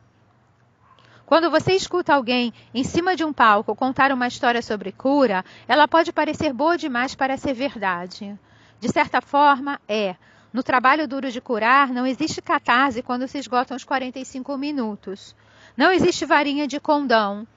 Quando 1.26 1.50
você 1.50 1.74
escuta 1.74 2.14
alguém 2.14 2.54
em 2.74 2.84
cima 2.84 3.16
de 3.16 3.24
um 3.24 3.32
palco 3.32 3.76
contar 3.76 4.12
uma 4.12 4.28
história 4.28 4.62
sobre 4.62 4.92
cura, 4.92 5.44
ela 5.68 5.88
pode 5.88 6.12
parecer 6.12 6.52
boa 6.54 6.78
demais 6.78 7.16
para 7.16 7.38
ser 7.38 7.54
verdade. 7.54 8.38
De 8.80 8.90
certa 8.90 9.22
forma, 9.22 9.80
é. 9.88 10.16
No 10.52 10.62
trabalho 10.62 11.08
duro 11.08 11.32
de 11.32 11.42
curar, 11.42 11.88
não 11.90 12.06
existe 12.06 12.42
catarse 12.42 13.02
quando 13.02 13.28
se 13.28 13.40
esgotam 13.40 13.76
os 13.76 13.84
45 13.84 14.56
minutos. 14.58 15.36
Não 15.76 15.92
existe 15.92 16.26
varinha 16.26 16.68
de 16.68 16.80
condão. 16.80 17.48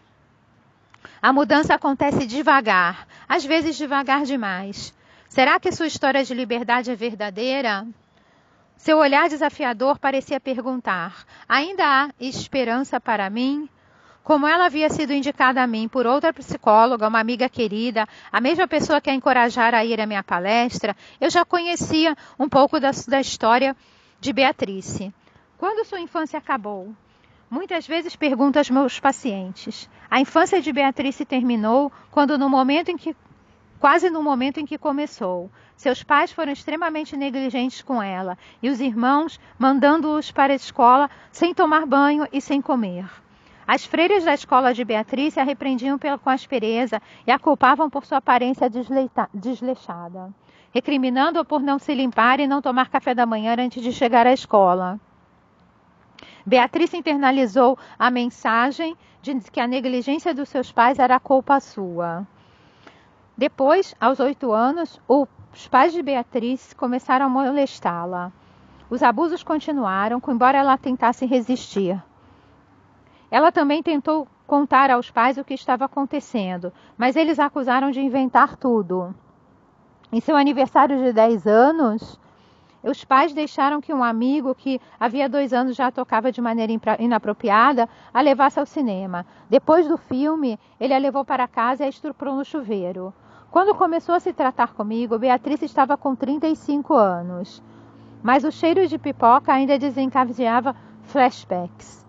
A 1.21 1.33
mudança 1.33 1.75
acontece 1.75 2.27
devagar, 2.27 3.07
às 3.29 3.45
vezes 3.45 3.77
devagar 3.77 4.23
demais. 4.23 4.95
Será 5.29 5.61
que 5.61 5.73
sua 5.73 5.87
história 5.87 6.25
de 6.25 6.33
liberdade 6.33 6.91
é 6.91 6.97
verdadeira? 6.97 7.87
Seu 8.77 8.99
olhar 8.99 9.29
desafiador 9.29 9.99
parecia 9.99 10.39
perguntar: 10.39 11.25
ainda 11.49 11.85
há 11.85 12.11
esperança 12.21 13.01
para 13.01 13.29
mim? 13.31 13.69
Como 14.23 14.47
ela 14.47 14.67
havia 14.67 14.91
sido 14.91 15.13
indicada 15.13 15.63
a 15.63 15.67
mim 15.67 15.87
por 15.87 16.05
outra 16.05 16.33
psicóloga, 16.33 17.07
uma 17.07 17.21
amiga 17.21 17.49
querida, 17.49 18.09
a 18.31 18.41
mesma 18.41 18.67
pessoa 18.67 19.01
que 19.01 19.09
a 19.09 19.15
encorajara 19.15 19.79
a 19.79 19.85
ir 19.85 20.01
à 20.01 20.07
minha 20.07 20.23
palestra, 20.23 20.97
eu 21.21 21.31
já 21.31 21.45
conhecia 21.45 22.17
um 22.37 22.49
pouco 22.49 22.81
da, 22.81 22.91
da 23.07 23.21
história 23.21 23.77
de 24.21 24.33
Beatrice. 24.33 25.15
Quando 25.57 25.87
sua 25.87 26.01
infância 26.01 26.39
acabou? 26.39 26.93
Muitas 27.49 27.87
vezes 27.87 28.17
pergunto 28.17 28.59
aos 28.59 28.69
meus 28.69 28.99
pacientes. 28.99 29.89
A 30.11 30.21
infância 30.21 30.61
de 30.61 30.73
Beatrice 30.73 31.25
terminou 31.25 31.93
quando, 32.11 32.37
no 32.37 32.51
momento 32.51 32.91
em 32.91 32.97
que 32.97 33.15
quase 33.79 34.11
no 34.11 34.23
momento 34.23 34.59
em 34.59 34.67
que 34.67 34.79
começou. 34.79 35.51
Seus 35.77 36.03
pais 36.03 36.33
foram 36.33 36.53
extremamente 36.53 37.17
negligentes 37.17 37.83
com 37.83 38.03
ela 38.03 38.39
e 38.63 38.69
os 38.69 38.81
irmãos 38.81 39.39
mandando-os 39.59 40.31
para 40.31 40.53
a 40.53 40.57
escola 40.57 41.11
sem 41.31 41.55
tomar 41.55 41.87
banho 41.87 42.27
e 42.33 42.41
sem 42.41 42.61
comer. 42.61 43.07
As 43.67 43.85
freiras 43.85 44.25
da 44.25 44.33
escola 44.33 44.73
de 44.73 44.85
Beatriz 44.85 45.37
a 45.37 45.43
repreendiam 45.43 45.99
com 46.23 46.31
aspereza 46.31 47.03
e 47.27 47.33
a 47.33 47.39
culpavam 47.39 47.91
por 47.91 48.07
sua 48.07 48.19
aparência 48.19 48.71
desleixada, 49.35 50.33
recriminando-a 50.73 51.45
por 51.45 51.61
não 51.61 51.79
se 51.79 51.93
limpar 51.93 52.39
e 52.39 52.47
não 52.47 52.63
tomar 52.63 52.89
café 52.89 53.13
da 53.13 53.27
manhã 53.27 53.57
antes 53.59 53.83
de 53.83 53.93
chegar 53.93 54.25
à 54.25 54.33
escola. 54.33 55.01
Beatriz 56.47 56.95
internalizou 56.95 57.77
a 57.99 58.09
mensagem 58.09 58.97
de 59.21 59.35
que 59.51 59.59
a 59.59 59.67
negligência 59.67 60.33
dos 60.33 60.49
seus 60.49 60.71
pais 60.71 61.01
era 61.01 61.19
culpa 61.19 61.59
sua. 61.59 62.25
Depois, 63.39 63.95
aos 64.01 64.19
oito 64.19 64.51
anos, 64.51 64.99
os 65.07 65.69
pais 65.69 65.93
de 65.93 66.03
Beatriz 66.03 66.73
começaram 66.73 67.27
a 67.27 67.29
molestá-la. 67.29 68.33
Os 68.89 69.03
abusos 69.03 69.43
continuaram, 69.43 70.23
embora 70.27 70.57
ela 70.57 70.79
tentasse 70.79 71.27
resistir. 71.27 72.03
Ela 73.31 73.53
também 73.53 73.83
tentou 73.83 74.27
contar 74.47 74.91
aos 74.91 75.11
pais 75.11 75.37
o 75.37 75.45
que 75.45 75.53
estava 75.53 75.85
acontecendo, 75.85 76.73
mas 76.97 77.15
eles 77.15 77.39
acusaram 77.39 77.91
de 77.91 78.01
inventar 78.01 78.57
tudo. 78.57 79.15
Em 80.11 80.21
seu 80.21 80.35
aniversário 80.35 80.97
de 80.97 81.13
10 81.13 81.47
anos, 81.47 82.19
os 82.83 83.05
pais 83.05 83.35
deixaram 83.35 83.83
que 83.83 83.93
um 83.93 84.03
amigo 84.03 84.55
que 84.55 84.81
havia 84.99 85.29
dois 85.29 85.53
anos 85.53 85.77
já 85.77 85.91
tocava 85.91 86.33
de 86.33 86.41
maneira 86.41 86.73
inapropriada 86.99 87.87
a 88.15 88.21
levasse 88.23 88.59
ao 88.59 88.65
cinema. 88.65 89.27
Depois 89.51 89.87
do 89.87 89.99
filme, 89.99 90.59
ele 90.81 90.95
a 90.95 90.99
levou 90.99 91.23
para 91.23 91.47
casa 91.47 91.83
e 91.83 91.87
a 91.87 91.91
estuprou 91.91 92.35
no 92.35 92.45
chuveiro. 92.45 93.13
Quando 93.51 93.75
começou 93.75 94.15
a 94.15 94.21
se 94.21 94.33
tratar 94.33 94.75
comigo, 94.75 95.19
Beatriz 95.19 95.63
estava 95.63 95.97
com 95.97 96.15
35 96.15 96.95
anos, 96.95 97.63
mas 98.23 98.45
o 98.45 98.51
cheiro 98.51 98.87
de 98.87 98.99
pipoca 98.99 99.53
ainda 99.53 99.79
desencadeava 99.79 100.75
flashbacks. 101.05 102.05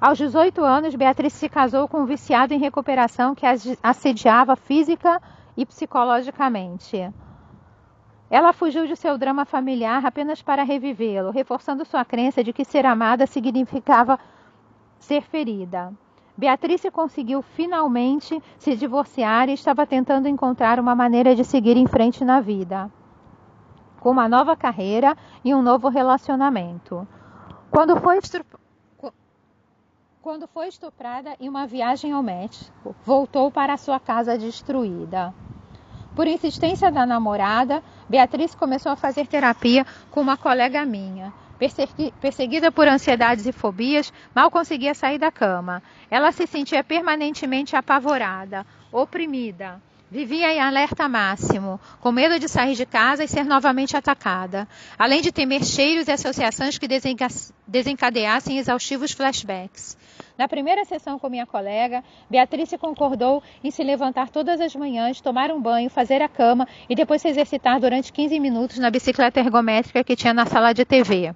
Aos 0.00 0.18
18 0.18 0.62
anos, 0.62 0.94
Beatriz 0.94 1.32
se 1.32 1.48
casou 1.48 1.88
com 1.88 2.00
um 2.00 2.04
viciado 2.04 2.52
em 2.52 2.58
recuperação 2.58 3.34
que 3.34 3.46
a 3.46 3.54
assediava 3.82 4.54
física 4.54 5.20
e 5.56 5.64
psicologicamente. 5.64 7.10
Ela 8.28 8.52
fugiu 8.52 8.86
de 8.86 8.96
seu 8.96 9.16
drama 9.16 9.44
familiar 9.44 10.04
apenas 10.04 10.42
para 10.42 10.62
revivê-lo, 10.62 11.30
reforçando 11.30 11.84
sua 11.84 12.04
crença 12.04 12.42
de 12.42 12.52
que 12.52 12.64
ser 12.64 12.84
amada 12.84 13.26
significava 13.26 14.18
ser 14.98 15.22
ferida. 15.22 15.92
Beatriz 16.36 16.82
conseguiu 16.92 17.42
finalmente 17.42 18.42
se 18.58 18.74
divorciar 18.74 19.48
e 19.48 19.52
estava 19.52 19.86
tentando 19.86 20.26
encontrar 20.26 20.80
uma 20.80 20.94
maneira 20.94 21.34
de 21.34 21.44
seguir 21.44 21.76
em 21.76 21.86
frente 21.86 22.24
na 22.24 22.40
vida, 22.40 22.90
com 24.00 24.10
uma 24.10 24.28
nova 24.28 24.56
carreira 24.56 25.16
e 25.44 25.54
um 25.54 25.62
novo 25.62 25.88
relacionamento. 25.88 27.06
Quando 27.70 27.96
foi, 28.00 28.18
Quando 30.20 30.48
foi 30.48 30.68
estuprada 30.68 31.36
em 31.38 31.48
uma 31.48 31.66
viagem 31.66 32.10
ao 32.10 32.22
México, 32.22 32.96
voltou 33.04 33.50
para 33.50 33.76
sua 33.76 34.00
casa 34.00 34.36
destruída. 34.36 35.32
Por 36.16 36.26
insistência 36.26 36.90
da 36.90 37.06
namorada, 37.06 37.82
Beatriz 38.08 38.54
começou 38.54 38.90
a 38.90 38.96
fazer 38.96 39.26
terapia 39.26 39.86
com 40.10 40.20
uma 40.20 40.36
colega 40.36 40.84
minha. 40.84 41.32
Perseguida 42.20 42.72
por 42.72 42.88
ansiedades 42.88 43.46
e 43.46 43.52
fobias, 43.52 44.12
mal 44.34 44.50
conseguia 44.50 44.94
sair 44.94 45.18
da 45.18 45.30
cama. 45.30 45.82
Ela 46.10 46.32
se 46.32 46.46
sentia 46.46 46.82
permanentemente 46.82 47.76
apavorada. 47.76 48.66
oprimida. 48.92 49.80
Vivia 50.10 50.52
em 50.52 50.60
alerta 50.60 51.08
máximo, 51.08 51.80
com 52.00 52.12
medo 52.12 52.38
de 52.38 52.48
sair 52.48 52.76
de 52.76 52.86
casa 52.86 53.24
e 53.24 53.28
ser 53.28 53.44
novamente 53.44 53.96
atacada, 53.96 54.68
além 54.96 55.20
de 55.20 55.32
temer 55.32 55.64
cheiros 55.64 56.06
e 56.06 56.12
associações 56.12 56.78
que 56.78 56.86
desencadeassem 57.66 58.58
exaustivos 58.58 59.10
flashbacks. 59.10 59.96
Na 60.38 60.46
primeira 60.46 60.84
sessão 60.84 61.18
com 61.18 61.28
minha 61.28 61.46
colega, 61.46 62.04
Beatriz 62.30 62.70
concordou 62.78 63.42
em 63.64 63.72
se 63.72 63.82
levantar 63.82 64.28
todas 64.28 64.60
as 64.60 64.76
manhãs, 64.76 65.20
tomar 65.20 65.50
um 65.50 65.60
banho, 65.60 65.90
fazer 65.90 66.22
a 66.22 66.28
cama 66.28 66.68
e 66.88 66.94
depois 66.94 67.20
se 67.20 67.28
exercitar 67.28 67.80
durante 67.80 68.12
15 68.12 68.38
minutos 68.38 68.78
na 68.78 68.90
bicicleta 68.90 69.40
ergométrica 69.40 70.04
que 70.04 70.14
tinha 70.14 70.34
na 70.34 70.46
sala 70.46 70.72
de 70.72 70.84
TV. 70.84 71.34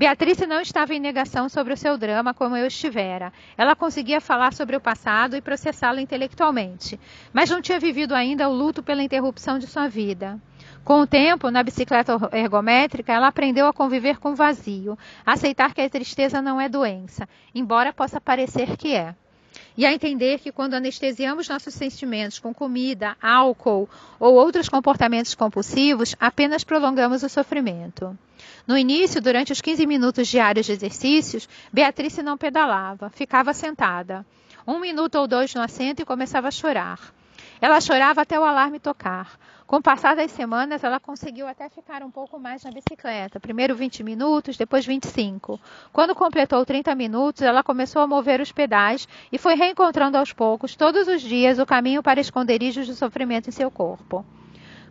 Beatriz 0.00 0.38
não 0.38 0.62
estava 0.62 0.94
em 0.94 0.98
negação 0.98 1.46
sobre 1.46 1.74
o 1.74 1.76
seu 1.76 1.98
drama 1.98 2.32
como 2.32 2.56
eu 2.56 2.66
estivera. 2.66 3.30
Ela 3.54 3.76
conseguia 3.76 4.18
falar 4.18 4.54
sobre 4.54 4.74
o 4.74 4.80
passado 4.80 5.36
e 5.36 5.42
processá-lo 5.42 6.00
intelectualmente, 6.00 6.98
mas 7.34 7.50
não 7.50 7.60
tinha 7.60 7.78
vivido 7.78 8.14
ainda 8.14 8.48
o 8.48 8.52
luto 8.54 8.82
pela 8.82 9.02
interrupção 9.02 9.58
de 9.58 9.66
sua 9.66 9.88
vida. 9.88 10.40
Com 10.82 11.02
o 11.02 11.06
tempo, 11.06 11.50
na 11.50 11.62
bicicleta 11.62 12.18
ergométrica, 12.32 13.12
ela 13.12 13.26
aprendeu 13.26 13.66
a 13.66 13.74
conviver 13.74 14.16
com 14.18 14.30
o 14.30 14.34
vazio, 14.34 14.98
a 15.26 15.32
aceitar 15.32 15.74
que 15.74 15.82
a 15.82 15.90
tristeza 15.90 16.40
não 16.40 16.58
é 16.58 16.66
doença, 16.66 17.28
embora 17.54 17.92
possa 17.92 18.18
parecer 18.18 18.78
que 18.78 18.96
é. 18.96 19.14
E 19.76 19.86
a 19.86 19.92
entender 19.92 20.40
que 20.40 20.52
quando 20.52 20.74
anestesiamos 20.74 21.48
nossos 21.48 21.74
sentimentos 21.74 22.38
com 22.38 22.52
comida, 22.52 23.16
álcool 23.22 23.88
ou 24.18 24.34
outros 24.34 24.68
comportamentos 24.68 25.34
compulsivos, 25.34 26.16
apenas 26.18 26.64
prolongamos 26.64 27.22
o 27.22 27.28
sofrimento. 27.28 28.18
No 28.66 28.76
início, 28.76 29.20
durante 29.20 29.52
os 29.52 29.60
15 29.60 29.86
minutos 29.86 30.28
diários 30.28 30.66
de 30.66 30.72
exercícios, 30.72 31.48
Beatriz 31.72 32.16
não 32.18 32.36
pedalava, 32.36 33.10
ficava 33.10 33.52
sentada. 33.52 34.26
Um 34.66 34.78
minuto 34.78 35.16
ou 35.16 35.26
dois 35.26 35.54
no 35.54 35.62
assento 35.62 36.02
e 36.02 36.04
começava 36.04 36.48
a 36.48 36.50
chorar. 36.50 37.14
Ela 37.60 37.80
chorava 37.80 38.22
até 38.22 38.38
o 38.38 38.44
alarme 38.44 38.78
tocar. 38.78 39.38
Com 39.70 39.76
o 39.76 39.80
passar 39.80 40.16
das 40.16 40.32
semanas, 40.32 40.82
ela 40.82 40.98
conseguiu 40.98 41.46
até 41.46 41.68
ficar 41.68 42.02
um 42.02 42.10
pouco 42.10 42.40
mais 42.40 42.64
na 42.64 42.72
bicicleta. 42.72 43.38
Primeiro 43.38 43.72
20 43.72 44.02
minutos, 44.02 44.56
depois 44.56 44.84
25. 44.84 45.60
Quando 45.92 46.12
completou 46.12 46.66
30 46.66 46.92
minutos, 46.96 47.42
ela 47.42 47.62
começou 47.62 48.02
a 48.02 48.06
mover 48.08 48.40
os 48.40 48.50
pedais 48.50 49.06
e 49.30 49.38
foi 49.38 49.54
reencontrando 49.54 50.18
aos 50.18 50.32
poucos, 50.32 50.74
todos 50.74 51.06
os 51.06 51.22
dias, 51.22 51.60
o 51.60 51.64
caminho 51.64 52.02
para 52.02 52.18
esconderijos 52.18 52.84
de 52.84 52.96
sofrimento 52.96 53.48
em 53.48 53.52
seu 53.52 53.70
corpo. 53.70 54.26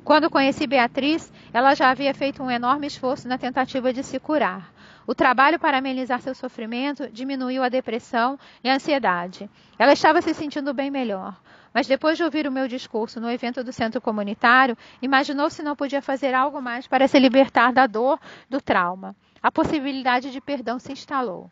Quando 0.01 0.29
conheci 0.29 0.65
Beatriz, 0.65 1.29
ela 1.51 1.75
já 1.75 1.89
havia 1.89 2.13
feito 2.13 2.41
um 2.41 2.49
enorme 2.49 2.87
esforço 2.87 3.27
na 3.27 3.37
tentativa 3.37 3.91
de 3.91 4.01
se 4.01 4.17
curar. 4.17 4.71
O 5.05 5.13
trabalho 5.13 5.59
para 5.59 5.79
amenizar 5.79 6.21
seu 6.21 6.33
sofrimento 6.33 7.09
diminuiu 7.11 7.63
a 7.63 7.67
depressão 7.67 8.39
e 8.63 8.69
a 8.69 8.75
ansiedade. 8.75 9.49
Ela 9.77 9.91
estava 9.91 10.21
se 10.21 10.33
sentindo 10.33 10.73
bem 10.73 10.89
melhor. 10.89 11.35
Mas 11.73 11.87
depois 11.87 12.17
de 12.17 12.23
ouvir 12.23 12.47
o 12.47 12.51
meu 12.51 12.67
discurso 12.67 13.19
no 13.19 13.29
evento 13.29 13.63
do 13.63 13.71
centro 13.71 14.01
comunitário, 14.01 14.77
imaginou 15.01 15.49
se 15.49 15.61
não 15.61 15.75
podia 15.75 16.01
fazer 16.01 16.33
algo 16.33 16.61
mais 16.61 16.87
para 16.87 17.07
se 17.07 17.19
libertar 17.19 17.71
da 17.71 17.85
dor 17.85 18.19
do 18.49 18.59
trauma. 18.59 19.15
A 19.41 19.51
possibilidade 19.51 20.31
de 20.31 20.41
perdão 20.41 20.79
se 20.79 20.91
instalou. 20.91 21.49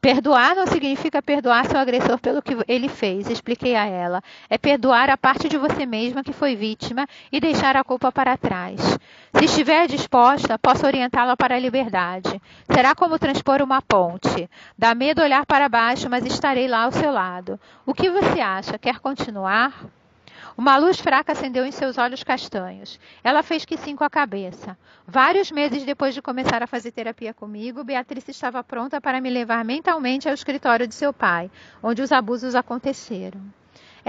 Perdoar 0.00 0.54
não 0.54 0.66
significa 0.66 1.20
perdoar 1.20 1.66
seu 1.66 1.78
agressor 1.78 2.18
pelo 2.18 2.40
que 2.40 2.56
ele 2.68 2.88
fez, 2.88 3.28
expliquei 3.28 3.74
a 3.74 3.86
ela. 3.86 4.22
É 4.48 4.56
perdoar 4.56 5.10
a 5.10 5.16
parte 5.16 5.48
de 5.48 5.58
você 5.58 5.84
mesma 5.84 6.22
que 6.22 6.32
foi 6.32 6.54
vítima 6.54 7.06
e 7.32 7.40
deixar 7.40 7.76
a 7.76 7.82
culpa 7.82 8.12
para 8.12 8.36
trás. 8.36 8.80
Se 9.34 9.44
estiver 9.44 9.86
disposta, 9.88 10.58
posso 10.58 10.86
orientá-la 10.86 11.36
para 11.36 11.56
a 11.56 11.58
liberdade. 11.58 12.40
Será 12.72 12.94
como 12.94 13.18
transpor 13.18 13.60
uma 13.60 13.82
ponte. 13.82 14.48
Dá 14.78 14.94
medo 14.94 15.22
olhar 15.22 15.44
para 15.44 15.68
baixo, 15.68 16.08
mas 16.08 16.24
estarei 16.24 16.68
lá 16.68 16.84
ao 16.84 16.92
seu 16.92 17.10
lado. 17.10 17.58
O 17.84 17.92
que 17.92 18.08
você 18.08 18.40
acha? 18.40 18.78
Quer 18.78 19.00
continuar? 19.00 19.72
Uma 20.56 20.78
luz 20.78 20.98
fraca 20.98 21.32
acendeu 21.32 21.66
em 21.66 21.70
seus 21.70 21.98
olhos 21.98 22.24
castanhos. 22.24 22.98
Ela 23.22 23.42
fez 23.42 23.66
que 23.66 23.76
sim 23.76 23.94
com 23.94 24.04
a 24.04 24.08
cabeça. 24.08 24.76
Vários 25.06 25.50
meses 25.50 25.84
depois 25.84 26.14
de 26.14 26.22
começar 26.22 26.62
a 26.62 26.66
fazer 26.66 26.92
terapia 26.92 27.34
comigo, 27.34 27.84
Beatriz 27.84 28.26
estava 28.26 28.64
pronta 28.64 28.98
para 28.98 29.20
me 29.20 29.28
levar 29.28 29.62
mentalmente 29.66 30.26
ao 30.26 30.34
escritório 30.34 30.86
de 30.86 30.94
seu 30.94 31.12
pai, 31.12 31.50
onde 31.82 32.00
os 32.00 32.10
abusos 32.10 32.54
aconteceram. 32.54 33.40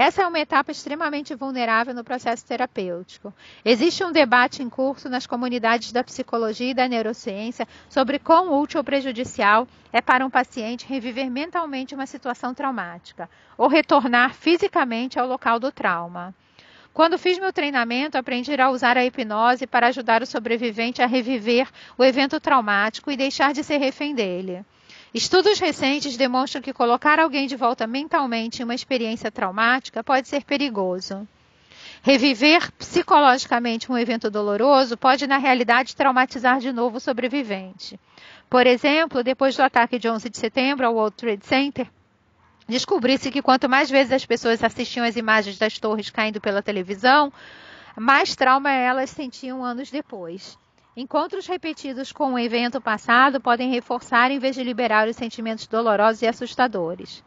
Essa 0.00 0.22
é 0.22 0.26
uma 0.28 0.38
etapa 0.38 0.70
extremamente 0.70 1.34
vulnerável 1.34 1.92
no 1.92 2.04
processo 2.04 2.46
terapêutico. 2.46 3.34
Existe 3.64 4.04
um 4.04 4.12
debate 4.12 4.62
em 4.62 4.70
curso 4.70 5.08
nas 5.08 5.26
comunidades 5.26 5.90
da 5.90 6.04
psicologia 6.04 6.70
e 6.70 6.74
da 6.74 6.86
neurociência 6.86 7.66
sobre 7.88 8.20
quão 8.20 8.60
útil 8.60 8.78
ou 8.78 8.84
prejudicial 8.84 9.66
é 9.92 10.00
para 10.00 10.24
um 10.24 10.30
paciente 10.30 10.86
reviver 10.86 11.28
mentalmente 11.28 11.96
uma 11.96 12.06
situação 12.06 12.54
traumática 12.54 13.28
ou 13.56 13.66
retornar 13.66 14.34
fisicamente 14.34 15.18
ao 15.18 15.26
local 15.26 15.58
do 15.58 15.72
trauma. 15.72 16.32
Quando 16.94 17.18
fiz 17.18 17.36
meu 17.36 17.52
treinamento, 17.52 18.16
aprendi 18.16 18.54
a 18.54 18.70
usar 18.70 18.96
a 18.96 19.04
hipnose 19.04 19.66
para 19.66 19.88
ajudar 19.88 20.22
o 20.22 20.26
sobrevivente 20.26 21.02
a 21.02 21.06
reviver 21.06 21.68
o 21.98 22.04
evento 22.04 22.38
traumático 22.38 23.10
e 23.10 23.16
deixar 23.16 23.52
de 23.52 23.64
ser 23.64 23.78
refém 23.78 24.14
dele. 24.14 24.64
Estudos 25.14 25.58
recentes 25.58 26.16
demonstram 26.18 26.60
que 26.60 26.72
colocar 26.72 27.18
alguém 27.18 27.46
de 27.46 27.56
volta 27.56 27.86
mentalmente 27.86 28.60
em 28.60 28.64
uma 28.64 28.74
experiência 28.74 29.30
traumática 29.30 30.04
pode 30.04 30.28
ser 30.28 30.44
perigoso. 30.44 31.26
Reviver 32.02 32.70
psicologicamente 32.72 33.90
um 33.90 33.98
evento 33.98 34.30
doloroso 34.30 34.96
pode, 34.96 35.26
na 35.26 35.38
realidade, 35.38 35.96
traumatizar 35.96 36.60
de 36.60 36.72
novo 36.72 36.98
o 36.98 37.00
sobrevivente. 37.00 37.98
Por 38.50 38.66
exemplo, 38.66 39.24
depois 39.24 39.56
do 39.56 39.62
ataque 39.62 39.98
de 39.98 40.08
11 40.08 40.28
de 40.28 40.38
setembro 40.38 40.86
ao 40.86 40.94
World 40.94 41.16
Trade 41.16 41.44
Center, 41.44 41.88
descobri-se 42.68 43.30
que 43.30 43.42
quanto 43.42 43.68
mais 43.68 43.90
vezes 43.90 44.12
as 44.12 44.26
pessoas 44.26 44.62
assistiam 44.62 45.04
as 45.06 45.16
imagens 45.16 45.58
das 45.58 45.78
torres 45.78 46.10
caindo 46.10 46.40
pela 46.40 46.62
televisão, 46.62 47.32
mais 47.96 48.36
trauma 48.36 48.70
elas 48.70 49.10
sentiam 49.10 49.64
anos 49.64 49.90
depois. 49.90 50.56
Encontros 51.00 51.46
repetidos 51.46 52.10
com 52.10 52.32
o 52.32 52.38
evento 52.40 52.80
passado 52.80 53.40
podem 53.40 53.70
reforçar 53.70 54.32
em 54.32 54.40
vez 54.40 54.56
de 54.56 54.64
liberar 54.64 55.06
os 55.06 55.14
sentimentos 55.14 55.68
dolorosos 55.68 56.22
e 56.22 56.26
assustadores. 56.26 57.22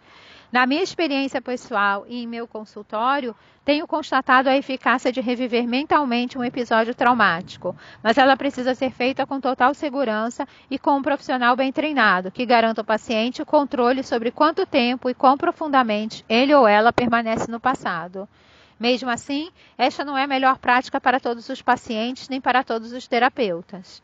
Na 0.51 0.67
minha 0.67 0.83
experiência 0.83 1.41
pessoal 1.41 2.03
e 2.05 2.21
em 2.21 2.27
meu 2.27 2.45
consultório, 2.45 3.33
tenho 3.63 3.87
constatado 3.87 4.49
a 4.49 4.57
eficácia 4.57 5.09
de 5.09 5.21
reviver 5.21 5.65
mentalmente 5.65 6.37
um 6.37 6.43
episódio 6.43 6.93
traumático, 6.93 7.73
mas 8.03 8.17
ela 8.17 8.35
precisa 8.35 8.75
ser 8.75 8.91
feita 8.91 9.25
com 9.25 9.39
total 9.39 9.73
segurança 9.73 10.45
e 10.69 10.77
com 10.77 10.97
um 10.97 11.01
profissional 11.01 11.55
bem 11.55 11.71
treinado, 11.71 12.29
que 12.29 12.45
garanta 12.45 12.81
ao 12.81 12.85
paciente 12.85 13.41
o 13.41 13.45
controle 13.45 14.03
sobre 14.03 14.31
quanto 14.31 14.65
tempo 14.65 15.09
e 15.09 15.13
quão 15.13 15.37
profundamente 15.37 16.25
ele 16.27 16.53
ou 16.53 16.67
ela 16.67 16.91
permanece 16.91 17.49
no 17.49 17.57
passado. 17.57 18.27
Mesmo 18.81 19.11
assim, 19.11 19.51
esta 19.77 20.03
não 20.03 20.17
é 20.17 20.23
a 20.23 20.27
melhor 20.27 20.57
prática 20.57 20.99
para 20.99 21.19
todos 21.19 21.47
os 21.49 21.61
pacientes 21.61 22.27
nem 22.27 22.41
para 22.41 22.63
todos 22.63 22.91
os 22.93 23.07
terapeutas. 23.07 24.01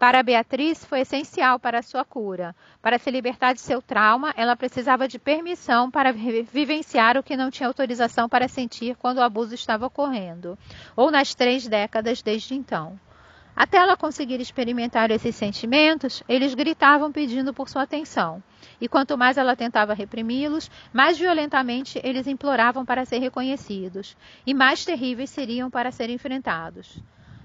Para 0.00 0.20
Beatriz, 0.20 0.84
foi 0.84 1.02
essencial 1.02 1.60
para 1.60 1.78
a 1.78 1.82
sua 1.82 2.04
cura. 2.04 2.52
Para 2.82 2.98
se 2.98 3.08
libertar 3.08 3.52
de 3.52 3.60
seu 3.60 3.80
trauma, 3.80 4.34
ela 4.36 4.56
precisava 4.56 5.06
de 5.06 5.16
permissão 5.16 5.92
para 5.92 6.12
vivenciar 6.12 7.16
o 7.16 7.22
que 7.22 7.36
não 7.36 7.52
tinha 7.52 7.68
autorização 7.68 8.28
para 8.28 8.48
sentir 8.48 8.96
quando 8.96 9.18
o 9.18 9.22
abuso 9.22 9.54
estava 9.54 9.86
ocorrendo, 9.86 10.58
ou 10.96 11.08
nas 11.08 11.32
três 11.32 11.68
décadas 11.68 12.20
desde 12.20 12.56
então. 12.56 12.98
Até 13.56 13.78
ela 13.78 13.96
conseguir 13.96 14.38
experimentar 14.38 15.10
esses 15.10 15.34
sentimentos, 15.34 16.22
eles 16.28 16.52
gritavam 16.52 17.10
pedindo 17.10 17.54
por 17.54 17.70
sua 17.70 17.84
atenção. 17.84 18.42
E 18.78 18.86
quanto 18.86 19.16
mais 19.16 19.38
ela 19.38 19.56
tentava 19.56 19.94
reprimi-los, 19.94 20.70
mais 20.92 21.18
violentamente 21.18 21.98
eles 22.04 22.26
imploravam 22.26 22.84
para 22.84 23.06
ser 23.06 23.18
reconhecidos, 23.18 24.14
e 24.46 24.52
mais 24.52 24.84
terríveis 24.84 25.30
seriam 25.30 25.70
para 25.70 25.90
ser 25.90 26.10
enfrentados. 26.10 26.98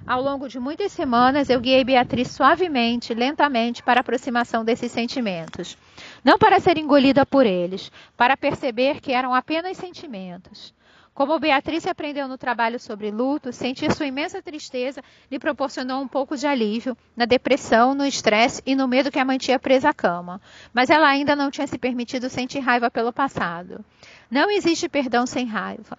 Ao 0.05 0.21
longo 0.21 0.49
de 0.49 0.59
muitas 0.59 0.91
semanas, 0.91 1.49
eu 1.49 1.61
guiei 1.61 1.85
Beatriz 1.85 2.31
suavemente, 2.31 3.13
lentamente, 3.13 3.81
para 3.81 3.99
a 3.99 4.01
aproximação 4.01 4.65
desses 4.65 4.91
sentimentos. 4.91 5.77
Não 6.25 6.37
para 6.37 6.59
ser 6.59 6.77
engolida 6.77 7.25
por 7.25 7.45
eles, 7.45 7.89
para 8.17 8.35
perceber 8.35 8.99
que 8.99 9.13
eram 9.13 9.33
apenas 9.33 9.77
sentimentos. 9.77 10.73
Como 11.13 11.37
Beatriz 11.39 11.85
aprendeu 11.85 12.27
no 12.27 12.37
trabalho 12.37 12.79
sobre 12.79 13.11
luto, 13.11 13.51
sentir 13.51 13.91
sua 13.91 14.05
imensa 14.05 14.41
tristeza 14.41 15.03
lhe 15.29 15.37
proporcionou 15.37 16.01
um 16.01 16.07
pouco 16.07 16.37
de 16.37 16.47
alívio 16.47 16.97
na 17.15 17.25
depressão, 17.25 17.93
no 17.93 18.05
estresse 18.05 18.61
e 18.65 18.75
no 18.75 18.87
medo 18.87 19.11
que 19.11 19.19
a 19.19 19.25
mantinha 19.25 19.59
presa 19.59 19.89
à 19.89 19.93
cama. 19.93 20.41
Mas 20.73 20.89
ela 20.89 21.07
ainda 21.07 21.35
não 21.35 21.51
tinha 21.51 21.67
se 21.67 21.77
permitido 21.77 22.29
sentir 22.29 22.59
raiva 22.59 22.89
pelo 22.89 23.11
passado. 23.11 23.83
Não 24.29 24.49
existe 24.49 24.87
perdão 24.87 25.25
sem 25.25 25.45
raiva. 25.45 25.97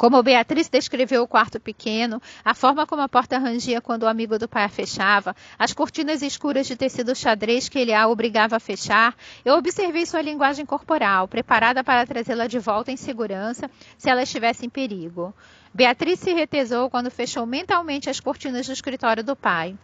Como 0.00 0.22
Beatriz 0.22 0.66
descreveu 0.66 1.22
o 1.22 1.28
quarto 1.28 1.60
pequeno, 1.60 2.22
a 2.42 2.54
forma 2.54 2.86
como 2.86 3.02
a 3.02 3.08
porta 3.08 3.36
rangia 3.36 3.82
quando 3.82 4.04
o 4.04 4.08
amigo 4.08 4.38
do 4.38 4.48
pai 4.48 4.64
a 4.64 4.68
fechava, 4.70 5.36
as 5.58 5.74
cortinas 5.74 6.22
escuras 6.22 6.66
de 6.66 6.74
tecido 6.74 7.14
xadrez 7.14 7.68
que 7.68 7.78
ele 7.78 7.92
a 7.92 8.08
obrigava 8.08 8.56
a 8.56 8.58
fechar, 8.58 9.14
eu 9.44 9.54
observei 9.56 10.06
sua 10.06 10.22
linguagem 10.22 10.64
corporal, 10.64 11.28
preparada 11.28 11.84
para 11.84 12.06
trazê-la 12.06 12.46
de 12.46 12.58
volta 12.58 12.90
em 12.90 12.96
segurança 12.96 13.70
se 13.98 14.08
ela 14.08 14.22
estivesse 14.22 14.64
em 14.64 14.70
perigo. 14.70 15.34
Beatriz 15.74 16.18
se 16.18 16.32
retesou 16.32 16.88
quando 16.88 17.10
fechou 17.10 17.44
mentalmente 17.44 18.08
as 18.08 18.20
cortinas 18.20 18.66
do 18.66 18.72
escritório 18.72 19.22
do 19.22 19.36
pai. 19.36 19.76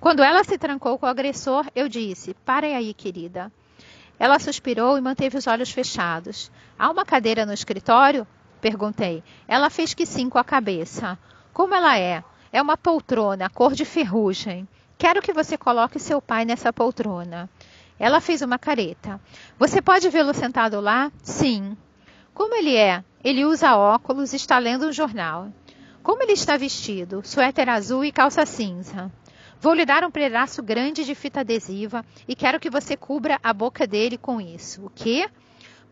Quando 0.00 0.24
ela 0.24 0.42
se 0.42 0.58
trancou 0.58 0.98
com 0.98 1.06
o 1.06 1.08
agressor, 1.08 1.66
eu 1.72 1.88
disse: 1.88 2.34
Pare 2.44 2.74
aí, 2.74 2.92
querida. 2.92 3.48
Ela 4.18 4.40
suspirou 4.40 4.98
e 4.98 5.00
manteve 5.00 5.38
os 5.38 5.46
olhos 5.46 5.70
fechados. 5.70 6.50
Há 6.76 6.90
uma 6.90 7.04
cadeira 7.04 7.46
no 7.46 7.52
escritório? 7.52 8.26
Perguntei. 8.62 9.24
Ela 9.48 9.68
fez 9.68 9.92
que 9.92 10.06
sim 10.06 10.30
com 10.30 10.38
a 10.38 10.44
cabeça. 10.44 11.18
Como 11.52 11.74
ela 11.74 11.98
é? 11.98 12.22
É 12.52 12.62
uma 12.62 12.76
poltrona, 12.76 13.50
cor 13.50 13.74
de 13.74 13.84
ferrugem. 13.84 14.68
Quero 14.96 15.20
que 15.20 15.32
você 15.32 15.58
coloque 15.58 15.98
seu 15.98 16.22
pai 16.22 16.44
nessa 16.44 16.72
poltrona. 16.72 17.50
Ela 17.98 18.20
fez 18.20 18.40
uma 18.40 18.60
careta. 18.60 19.20
Você 19.58 19.82
pode 19.82 20.08
vê-lo 20.08 20.32
sentado 20.32 20.80
lá? 20.80 21.10
Sim. 21.24 21.76
Como 22.32 22.54
ele 22.54 22.76
é? 22.76 23.02
Ele 23.24 23.44
usa 23.44 23.76
óculos 23.76 24.32
e 24.32 24.36
está 24.36 24.58
lendo 24.58 24.86
um 24.86 24.92
jornal. 24.92 25.48
Como 26.00 26.22
ele 26.22 26.32
está 26.32 26.56
vestido? 26.56 27.20
Suéter 27.24 27.68
azul 27.68 28.04
e 28.04 28.12
calça 28.12 28.46
cinza. 28.46 29.10
Vou 29.60 29.74
lhe 29.74 29.84
dar 29.84 30.04
um 30.04 30.10
pedaço 30.10 30.62
grande 30.62 31.04
de 31.04 31.16
fita 31.16 31.40
adesiva 31.40 32.04
e 32.28 32.36
quero 32.36 32.60
que 32.60 32.70
você 32.70 32.96
cubra 32.96 33.40
a 33.42 33.52
boca 33.52 33.88
dele 33.88 34.16
com 34.16 34.40
isso. 34.40 34.86
O 34.86 34.90
quê? 34.90 35.28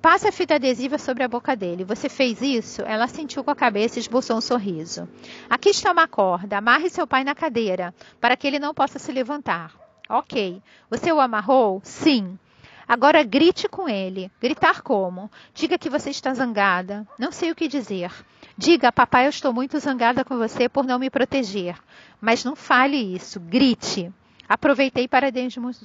Passe 0.01 0.27
a 0.27 0.33
fita 0.33 0.55
adesiva 0.55 0.97
sobre 0.97 1.23
a 1.23 1.29
boca 1.29 1.55
dele. 1.55 1.85
Você 1.85 2.09
fez 2.09 2.41
isso? 2.41 2.81
Ela 2.83 3.07
sentiu 3.07 3.45
com 3.45 3.51
a 3.51 3.55
cabeça 3.55 3.99
e 3.99 4.01
esboçou 4.01 4.39
um 4.39 4.41
sorriso. 4.41 5.07
Aqui 5.49 5.69
está 5.69 5.93
uma 5.93 6.09
corda. 6.09 6.57
Amarre 6.57 6.89
seu 6.89 7.07
pai 7.07 7.23
na 7.23 7.35
cadeira, 7.35 7.95
para 8.19 8.35
que 8.35 8.47
ele 8.47 8.59
não 8.59 8.73
possa 8.73 8.99
se 8.99 9.13
levantar. 9.13 9.75
Ok. 10.09 10.63
Você 10.89 11.13
o 11.13 11.21
amarrou? 11.21 11.83
Sim. 11.85 12.39
Agora 12.89 13.23
grite 13.23 13.69
com 13.69 13.89
ele. 13.89 14.33
Gritar 14.41 14.81
como? 14.81 15.31
Diga 15.55 15.77
que 15.77 15.91
você 15.91 16.09
está 16.09 16.33
zangada. 16.33 17.07
Não 17.19 17.31
sei 17.31 17.51
o 17.51 17.55
que 17.55 17.69
dizer. 17.69 18.11
Diga, 18.57 18.91
papai, 18.91 19.27
eu 19.27 19.31
estou 19.31 19.53
muito 19.53 19.79
zangada 19.79 20.25
com 20.25 20.39
você 20.39 20.67
por 20.67 20.87
não 20.87 20.99
me 20.99 21.11
proteger. 21.11 21.77
Mas 22.21 22.43
não 22.43 22.57
fale 22.57 22.97
isso. 22.97 23.39
Grite. 23.39 24.11
Aproveitei 24.49 25.07
para 25.07 25.31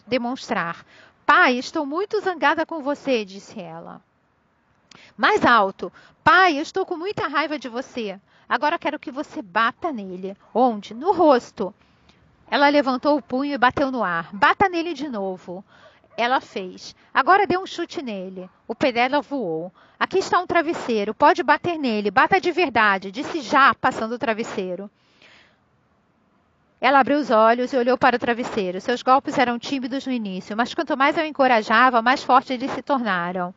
demonstrar. 0.07 0.85
Pai, 1.25 1.57
estou 1.57 1.85
muito 1.85 2.21
zangada 2.21 2.65
com 2.65 2.81
você, 2.81 3.25
disse 3.25 3.59
ela. 3.59 4.01
Mais 5.17 5.43
alto. 5.43 5.91
Pai, 6.23 6.57
eu 6.57 6.61
estou 6.61 6.85
com 6.85 6.95
muita 6.95 7.27
raiva 7.27 7.57
de 7.57 7.67
você. 7.67 8.19
Agora 8.47 8.77
quero 8.77 8.99
que 8.99 9.11
você 9.11 9.41
bata 9.41 9.91
nele. 9.91 10.37
Onde? 10.53 10.93
No 10.93 11.11
rosto. 11.11 11.73
Ela 12.49 12.69
levantou 12.69 13.17
o 13.17 13.21
punho 13.21 13.53
e 13.53 13.57
bateu 13.57 13.91
no 13.91 14.03
ar. 14.03 14.29
Bata 14.33 14.69
nele 14.69 14.93
de 14.93 15.09
novo. 15.09 15.65
Ela 16.15 16.39
fez. 16.39 16.95
Agora 17.11 17.47
dê 17.47 17.57
um 17.57 17.65
chute 17.65 18.03
nele. 18.03 18.47
O 18.67 18.75
pé 18.75 18.91
dela 18.91 19.19
voou. 19.19 19.73
Aqui 19.99 20.19
está 20.19 20.39
um 20.39 20.45
travesseiro. 20.45 21.13
Pode 21.13 21.41
bater 21.41 21.77
nele. 21.77 22.11
Bata 22.11 22.39
de 22.39 22.51
verdade. 22.51 23.11
Disse 23.11 23.41
já, 23.41 23.73
passando 23.73 24.13
o 24.13 24.19
travesseiro. 24.19 24.89
Ela 26.85 26.99
abriu 26.99 27.17
os 27.17 27.31
olhos 27.31 27.73
e 27.73 27.77
olhou 27.77 27.97
para 27.97 28.15
o 28.15 28.19
travesseiro. 28.19 28.79
Seus 28.79 29.01
golpes 29.01 29.39
eram 29.39 29.57
tímidos 29.57 30.05
no 30.05 30.13
início, 30.13 30.55
mas 30.55 30.71
quanto 30.71 30.95
mais 30.95 31.17
eu 31.17 31.25
encorajava, 31.25 31.99
mais 31.99 32.23
fortes 32.23 32.51
eles 32.51 32.69
se 32.73 32.83
tornaram. 32.83 33.55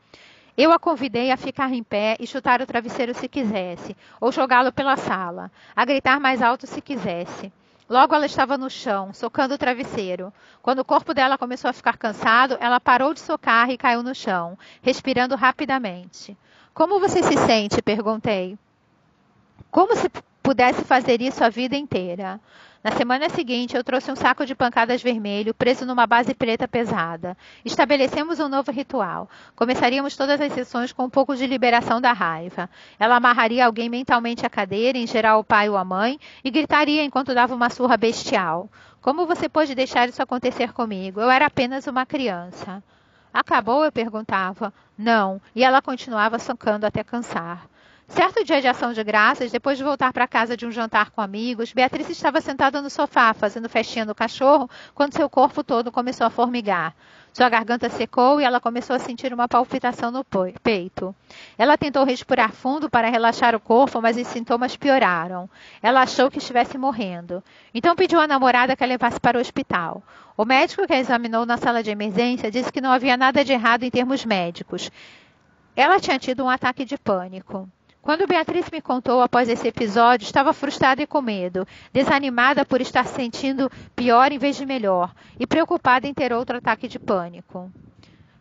Eu 0.57 0.73
a 0.73 0.79
convidei 0.79 1.31
a 1.31 1.37
ficar 1.37 1.71
em 1.71 1.83
pé 1.83 2.17
e 2.19 2.27
chutar 2.27 2.63
o 2.63 2.67
travesseiro 2.67 3.13
se 3.13 3.29
quisesse, 3.29 3.95
ou 4.19 4.33
jogá-lo 4.33 4.73
pela 4.73 4.97
sala, 4.97 5.53
a 5.77 5.85
gritar 5.85 6.19
mais 6.19 6.41
alto 6.41 6.67
se 6.67 6.81
quisesse. 6.81 7.53
Logo 7.87 8.15
ela 8.15 8.25
estava 8.25 8.57
no 8.57 8.71
chão, 8.71 9.13
socando 9.13 9.57
o 9.57 9.59
travesseiro. 9.59 10.33
Quando 10.63 10.79
o 10.79 10.85
corpo 10.85 11.13
dela 11.13 11.37
começou 11.37 11.69
a 11.69 11.75
ficar 11.75 11.99
cansado, 11.99 12.57
ela 12.61 12.81
parou 12.81 13.13
de 13.13 13.21
socar 13.21 13.69
e 13.69 13.77
caiu 13.77 14.03
no 14.03 14.15
chão, 14.15 14.59
respirando 14.81 15.37
rapidamente. 15.37 16.35
Como 16.73 16.99
você 16.99 17.23
se 17.23 17.37
sente? 17.37 17.83
perguntei. 17.83 18.59
Como 19.71 19.95
se 19.95 20.09
pudesse 20.43 20.83
fazer 20.83 21.21
isso 21.21 21.45
a 21.45 21.51
vida 21.51 21.77
inteira. 21.77 22.41
Na 22.83 22.93
semana 22.93 23.29
seguinte, 23.29 23.77
eu 23.77 23.83
trouxe 23.83 24.11
um 24.13 24.15
saco 24.15 24.47
de 24.47 24.55
pancadas 24.55 25.03
vermelho 25.03 25.53
preso 25.53 25.85
numa 25.85 26.07
base 26.07 26.33
preta 26.33 26.69
pesada. 26.69 27.37
Estabelecemos 27.65 28.39
um 28.39 28.49
novo 28.49 28.71
ritual. 28.71 29.29
Começaríamos 29.57 30.17
todas 30.17 30.41
as 30.41 30.53
sessões 30.53 30.93
com 30.93 31.05
um 31.05 31.11
pouco 31.11 31.35
de 31.35 31.45
liberação 31.45 32.01
da 32.01 32.13
raiva. 32.13 32.71
Ela 32.97 33.17
amarraria 33.17 33.67
alguém 33.67 33.89
mentalmente 33.89 34.47
à 34.47 34.51
cadeira, 34.51 34.97
em 34.97 35.09
geral 35.09 35.41
o 35.41 35.45
pai 35.45 35.69
ou 35.69 35.77
a 35.77 35.85
mãe, 35.85 36.21
e 36.45 36.51
gritaria 36.53 37.03
enquanto 37.03 37.35
dava 37.35 37.53
uma 37.53 37.69
surra 37.69 37.97
bestial. 37.97 38.71
Como 39.01 39.27
você 39.27 39.49
pôde 39.49 39.75
deixar 39.75 40.09
isso 40.09 40.23
acontecer 40.23 40.73
comigo? 40.73 41.21
Eu 41.21 41.31
era 41.31 41.47
apenas 41.47 41.89
uma 41.89 42.07
criança. 42.07 42.81
Acabou? 43.35 43.85
Eu 43.85 43.91
perguntava. 43.91 44.73
Não, 44.97 45.41
e 45.55 45.65
ela 45.65 45.83
continuava 45.83 46.39
socando 46.39 46.87
até 46.87 47.03
cansar. 47.03 47.69
Certo 48.09 48.43
dia 48.43 48.61
de 48.61 48.67
ação 48.67 48.95
de 48.95 49.05
graças, 49.05 49.53
depois 49.53 49.77
de 49.77 49.85
voltar 49.85 50.15
para 50.15 50.27
casa 50.27 50.57
de 50.57 50.65
um 50.67 50.73
jantar 50.73 51.11
com 51.11 51.21
amigos, 51.21 51.75
Beatriz 51.75 52.09
estava 52.09 52.41
sentada 52.41 52.81
no 52.81 52.89
sofá, 52.89 53.35
fazendo 53.35 53.69
festinha 53.69 54.07
no 54.07 54.15
cachorro, 54.15 54.69
quando 54.95 55.13
seu 55.13 55.29
corpo 55.29 55.63
todo 55.63 55.93
começou 55.93 56.27
a 56.27 56.31
formigar. 56.31 56.97
Sua 57.35 57.51
garganta 57.51 57.89
secou 57.91 58.41
e 58.41 58.45
ela 58.45 58.61
começou 58.61 58.97
a 58.97 58.99
sentir 58.99 59.33
uma 59.33 59.47
palpitação 59.47 60.11
no 60.11 60.25
peito. 60.25 61.15
Ela 61.57 61.77
tentou 61.77 62.03
respirar 62.03 62.51
fundo 62.51 62.89
para 62.89 63.11
relaxar 63.11 63.55
o 63.55 63.61
corpo, 63.61 64.01
mas 64.01 64.17
os 64.17 64.27
sintomas 64.27 64.75
pioraram. 64.75 65.49
Ela 65.83 66.01
achou 66.01 66.31
que 66.31 66.39
estivesse 66.39 66.79
morrendo. 66.79 67.45
Então 67.75 67.95
pediu 67.95 68.19
à 68.21 68.27
namorada 68.27 68.75
que 68.75 68.83
a 68.83 68.87
levasse 68.87 69.21
para 69.21 69.37
o 69.37 69.41
hospital. 69.41 70.03
O 70.37 70.47
médico 70.47 70.87
que 70.87 70.95
a 70.95 70.99
examinou 70.99 71.45
na 71.45 71.59
sala 71.59 71.83
de 71.83 71.91
emergência 71.91 72.51
disse 72.51 72.73
que 72.73 72.81
não 72.81 72.91
havia 72.91 73.17
nada 73.19 73.45
de 73.45 73.53
errado 73.53 73.85
em 73.85 73.91
termos 73.91 74.25
médicos. 74.25 74.91
Ela 75.77 76.01
tinha 76.01 76.19
tido 76.19 76.43
um 76.43 76.49
ataque 76.49 76.85
de 76.85 76.97
pânico. 76.97 77.69
Quando 78.09 78.27
Beatriz 78.27 78.71
me 78.71 78.81
contou 78.81 79.21
após 79.21 79.51
esse 79.51 79.69
episódio, 79.69 80.25
estava 80.25 80.55
frustrada 80.55 81.03
e 81.03 81.07
com 81.07 81.21
medo, 81.21 81.69
desanimada 81.93 82.65
por 82.65 82.81
estar 82.81 83.05
sentindo 83.05 83.71
pior 83.95 84.33
em 84.33 84.39
vez 84.39 84.57
de 84.57 84.65
melhor 84.65 85.13
e 85.39 85.47
preocupada 85.47 86.07
em 86.07 86.15
ter 86.15 86.33
outro 86.33 86.57
ataque 86.57 86.89
de 86.89 86.99
pânico. 86.99 87.71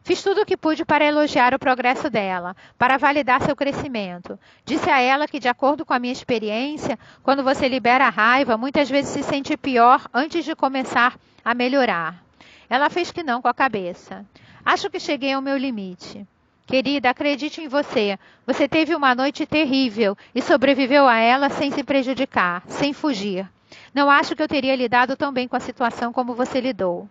Fiz 0.05 0.23
tudo 0.23 0.39
o 0.39 0.45
que 0.45 0.55
pude 0.55 0.85
para 0.85 1.03
elogiar 1.03 1.53
o 1.53 1.59
progresso 1.59 2.09
dela, 2.09 2.55
para 2.77 2.95
validar 2.95 3.41
seu 3.41 3.57
crescimento. 3.57 4.39
Disse 4.63 4.89
a 4.89 5.01
ela 5.01 5.27
que, 5.27 5.37
de 5.37 5.49
acordo 5.49 5.85
com 5.85 5.93
a 5.93 5.99
minha 5.99 6.13
experiência, 6.13 6.97
quando 7.21 7.43
você 7.43 7.67
libera 7.67 8.07
a 8.07 8.09
raiva, 8.09 8.55
muitas 8.55 8.89
vezes 8.89 9.11
se 9.11 9.21
sente 9.21 9.57
pior 9.57 10.07
antes 10.13 10.45
de 10.45 10.55
começar 10.55 11.19
a 11.43 11.53
melhorar. 11.53 12.23
Ela 12.69 12.89
fez 12.89 13.11
que 13.11 13.21
não 13.21 13.41
com 13.41 13.49
a 13.49 13.53
cabeça. 13.53 14.25
Acho 14.63 14.89
que 14.89 14.97
cheguei 14.97 15.33
ao 15.33 15.41
meu 15.41 15.57
limite. 15.57 16.25
Querida, 16.67 17.09
acredite 17.09 17.61
em 17.61 17.69
você. 17.69 18.19
Você 18.45 18.67
teve 18.67 18.93
uma 18.93 19.15
noite 19.15 19.45
terrível 19.45 20.17
e 20.35 20.41
sobreviveu 20.41 21.07
a 21.07 21.17
ela 21.17 21.49
sem 21.49 21.71
se 21.71 21.81
prejudicar, 21.81 22.61
sem 22.67 22.91
fugir. 22.91 23.49
Não 23.93 24.11
acho 24.11 24.35
que 24.35 24.43
eu 24.43 24.49
teria 24.49 24.75
lidado 24.75 25.15
tão 25.15 25.31
bem 25.31 25.47
com 25.47 25.55
a 25.55 25.61
situação 25.61 26.11
como 26.11 26.35
você 26.35 26.59
lidou. 26.59 27.07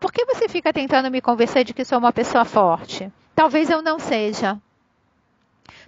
Por 0.00 0.10
que 0.10 0.24
você 0.24 0.48
fica 0.48 0.72
tentando 0.72 1.10
me 1.10 1.20
convencer 1.20 1.62
de 1.62 1.74
que 1.74 1.84
sou 1.84 1.98
uma 1.98 2.10
pessoa 2.10 2.46
forte? 2.46 3.12
Talvez 3.34 3.68
eu 3.68 3.82
não 3.82 3.98
seja. 3.98 4.58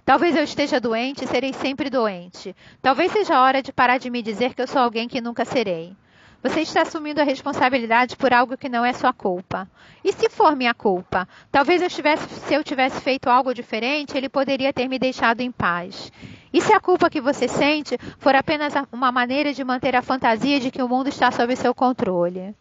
Talvez 0.05 0.35
eu 0.35 0.43
esteja 0.43 0.79
doente 0.79 1.23
e 1.23 1.27
serei 1.27 1.51
sempre 1.51 1.89
doente. 1.89 2.55
Talvez 2.79 3.11
seja 3.11 3.35
a 3.35 3.41
hora 3.41 3.63
de 3.63 3.73
parar 3.73 3.97
de 3.97 4.09
me 4.11 4.21
dizer 4.21 4.53
que 4.53 4.61
eu 4.61 4.67
sou 4.67 4.83
alguém 4.83 5.07
que 5.07 5.19
nunca 5.19 5.45
serei. 5.45 5.95
Você 6.41 6.61
está 6.61 6.83
assumindo 6.83 7.19
a 7.19 7.25
responsabilidade 7.25 8.15
por 8.15 8.33
algo 8.33 8.57
que 8.57 8.69
não 8.69 8.85
é 8.85 8.93
sua 8.93 9.11
culpa. 9.11 9.69
E 10.03 10.13
se 10.13 10.29
for 10.29 10.55
minha 10.55 10.73
culpa? 10.73 11.27
Talvez 11.51 11.81
eu 11.81 11.89
tivesse, 11.89 12.27
se 12.29 12.53
eu 12.53 12.63
tivesse 12.63 13.01
feito 13.01 13.29
algo 13.29 13.53
diferente, 13.53 14.17
ele 14.17 14.29
poderia 14.29 14.71
ter 14.71 14.87
me 14.87 14.97
deixado 14.97 15.41
em 15.41 15.51
paz. 15.51 16.09
E 16.53 16.61
se 16.61 16.71
a 16.71 16.79
culpa 16.79 17.09
que 17.09 17.19
você 17.19 17.47
sente 17.47 17.97
for 18.19 18.35
apenas 18.35 18.73
uma 18.91 19.11
maneira 19.11 19.53
de 19.53 19.63
manter 19.65 19.97
a 19.97 20.01
fantasia 20.01 20.61
de 20.61 20.71
que 20.71 20.81
o 20.81 20.87
mundo 20.87 21.09
está 21.09 21.29
sob 21.29 21.53
seu 21.57 21.75
controle? 21.75 22.55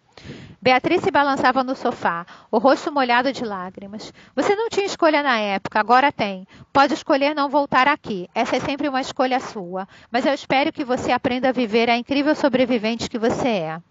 Beatriz 0.61 1.03
se 1.03 1.11
balançava 1.13 1.63
no 1.63 1.77
sofá, 1.77 2.27
o 2.51 2.59
rosto 2.59 2.91
molhado 2.93 3.33
de 3.33 3.45
lágrimas. 3.45 4.13
Você 4.35 4.57
não 4.57 4.69
tinha 4.69 4.87
escolha 4.87 5.23
na 5.23 5.39
época, 5.39 5.79
agora 5.79 6.11
tem. 6.11 6.49
Pode 6.73 6.95
escolher 6.95 7.33
não 7.33 7.49
voltar 7.49 7.87
aqui. 7.87 8.29
Essa 8.35 8.57
é 8.57 8.61
sempre 8.61 8.89
uma 8.89 9.01
escolha 9.01 9.39
sua. 9.39 9.87
Mas 10.11 10.27
eu 10.27 10.35
espero 10.35 10.73
que 10.73 10.85
você 10.85 11.13
aprenda 11.13 11.51
a 11.51 11.53
viver 11.53 11.89
a 11.89 11.97
incrível 11.97 12.35
sobrevivente 12.35 13.09
que 13.09 13.19
você 13.19 13.49
é. 13.49 13.83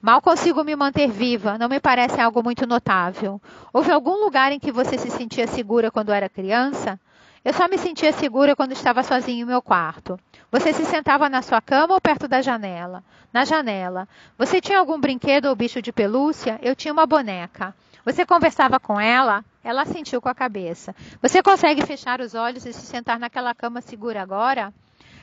Mal 0.00 0.22
consigo 0.22 0.64
me 0.64 0.74
manter 0.74 1.10
viva, 1.10 1.58
não 1.58 1.68
me 1.68 1.78
parece 1.78 2.18
algo 2.18 2.42
muito 2.42 2.66
notável. 2.66 3.38
Houve 3.70 3.92
algum 3.92 4.24
lugar 4.24 4.50
em 4.50 4.58
que 4.58 4.72
você 4.72 4.96
se 4.96 5.10
sentia 5.10 5.46
segura 5.46 5.90
quando 5.90 6.10
era 6.10 6.26
criança? 6.26 6.98
Eu 7.42 7.54
só 7.54 7.66
me 7.68 7.78
sentia 7.78 8.12
segura 8.12 8.54
quando 8.54 8.72
estava 8.72 9.02
sozinha 9.02 9.42
em 9.42 9.46
meu 9.46 9.62
quarto. 9.62 10.20
Você 10.52 10.74
se 10.74 10.84
sentava 10.84 11.26
na 11.28 11.40
sua 11.40 11.60
cama 11.60 11.94
ou 11.94 12.00
perto 12.00 12.28
da 12.28 12.42
janela? 12.42 13.02
Na 13.32 13.46
janela. 13.46 14.06
Você 14.36 14.60
tinha 14.60 14.78
algum 14.78 15.00
brinquedo 15.00 15.46
ou 15.46 15.56
bicho 15.56 15.80
de 15.80 15.90
pelúcia? 15.90 16.58
Eu 16.62 16.76
tinha 16.76 16.92
uma 16.92 17.06
boneca. 17.06 17.74
Você 18.04 18.26
conversava 18.26 18.78
com 18.78 19.00
ela? 19.00 19.42
Ela 19.64 19.86
sentiu 19.86 20.20
com 20.20 20.28
a 20.28 20.34
cabeça. 20.34 20.94
Você 21.22 21.42
consegue 21.42 21.80
fechar 21.86 22.20
os 22.20 22.34
olhos 22.34 22.66
e 22.66 22.74
se 22.74 22.84
sentar 22.84 23.18
naquela 23.18 23.54
cama 23.54 23.80
segura 23.80 24.20
agora? 24.20 24.72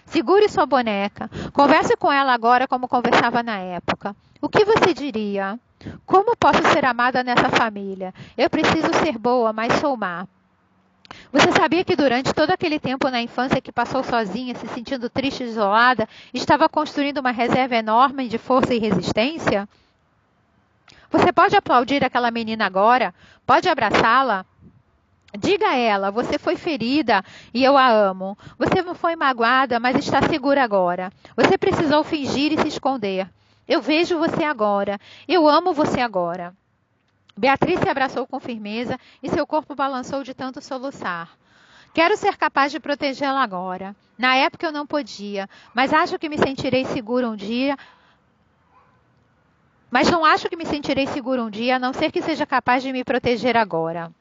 Segure 0.05 0.49
sua 0.49 0.65
boneca. 0.65 1.29
Converse 1.53 1.95
com 1.97 2.11
ela 2.11 2.33
agora 2.33 2.67
como 2.67 2.87
conversava 2.87 3.43
na 3.43 3.57
época. 3.57 4.15
O 4.41 4.49
que 4.49 4.65
você 4.65 4.91
diria? 4.91 5.59
Como 6.05 6.35
posso 6.35 6.63
ser 6.71 6.83
amada 6.83 7.23
nessa 7.23 7.49
família? 7.49 8.11
Eu 8.35 8.49
preciso 8.49 8.91
ser 9.03 9.19
boa, 9.19 9.53
mas 9.53 9.73
sou 9.73 9.95
má. 9.95 10.27
Você 11.31 11.51
sabia 11.51 11.83
que 11.83 11.95
durante 11.95 12.33
todo 12.33 12.51
aquele 12.51 12.79
tempo 12.79 13.09
na 13.09 13.21
infância 13.21 13.61
que 13.61 13.71
passou 13.71 14.03
sozinha, 14.03 14.55
se 14.55 14.67
sentindo 14.67 15.09
triste 15.09 15.43
e 15.43 15.47
isolada, 15.47 16.07
estava 16.33 16.69
construindo 16.69 17.19
uma 17.19 17.31
reserva 17.31 17.75
enorme 17.75 18.27
de 18.27 18.37
força 18.37 18.73
e 18.73 18.79
resistência? 18.79 19.67
Você 21.09 21.31
pode 21.31 21.55
aplaudir 21.55 22.03
aquela 22.03 22.31
menina 22.31 22.65
agora? 22.65 23.13
Pode 23.45 23.69
abraçá-la? 23.69 24.45
Diga 25.37 25.69
a 25.69 25.75
ela: 25.75 26.11
você 26.11 26.37
foi 26.37 26.55
ferida 26.55 27.23
e 27.53 27.63
eu 27.63 27.77
a 27.77 27.87
amo. 27.89 28.37
Você 28.57 28.83
foi 28.95 29.15
magoada, 29.15 29.79
mas 29.79 29.97
está 29.97 30.21
segura 30.21 30.63
agora. 30.63 31.11
Você 31.35 31.57
precisou 31.57 32.03
fingir 32.03 32.53
e 32.53 32.61
se 32.61 32.67
esconder. 32.67 33.29
Eu 33.67 33.81
vejo 33.81 34.17
você 34.17 34.43
agora. 34.43 34.99
Eu 35.27 35.47
amo 35.47 35.73
você 35.73 35.99
agora. 35.99 36.53
Beatriz 37.37 37.79
se 37.79 37.87
abraçou 37.87 38.25
com 38.25 38.39
firmeza 38.39 38.99
e 39.21 39.29
seu 39.29 39.45
corpo 39.45 39.75
balançou 39.75 40.23
de 40.23 40.33
tanto 40.33 40.59
soluçar. 40.59 41.37
Quero 41.93 42.17
ser 42.17 42.35
capaz 42.35 42.71
de 42.71 42.79
protegê-la 42.79 43.43
agora. 43.43 43.95
Na 44.17 44.35
época 44.35 44.65
eu 44.65 44.71
não 44.71 44.87
podia, 44.87 45.47
mas 45.73 45.93
acho 45.93 46.17
que 46.17 46.27
me 46.27 46.37
sentirei 46.39 46.83
segura 46.85 47.29
um 47.29 47.35
dia. 47.35 47.77
Mas 49.91 50.09
não 50.09 50.25
acho 50.25 50.49
que 50.49 50.55
me 50.55 50.65
sentirei 50.65 51.05
segura 51.05 51.43
um 51.43 51.49
dia, 51.49 51.75
a 51.75 51.79
não 51.79 51.93
ser 51.93 52.11
que 52.11 52.21
seja 52.21 52.45
capaz 52.45 52.81
de 52.81 52.91
me 52.91 53.03
proteger 53.03 53.55
agora. 53.55 54.11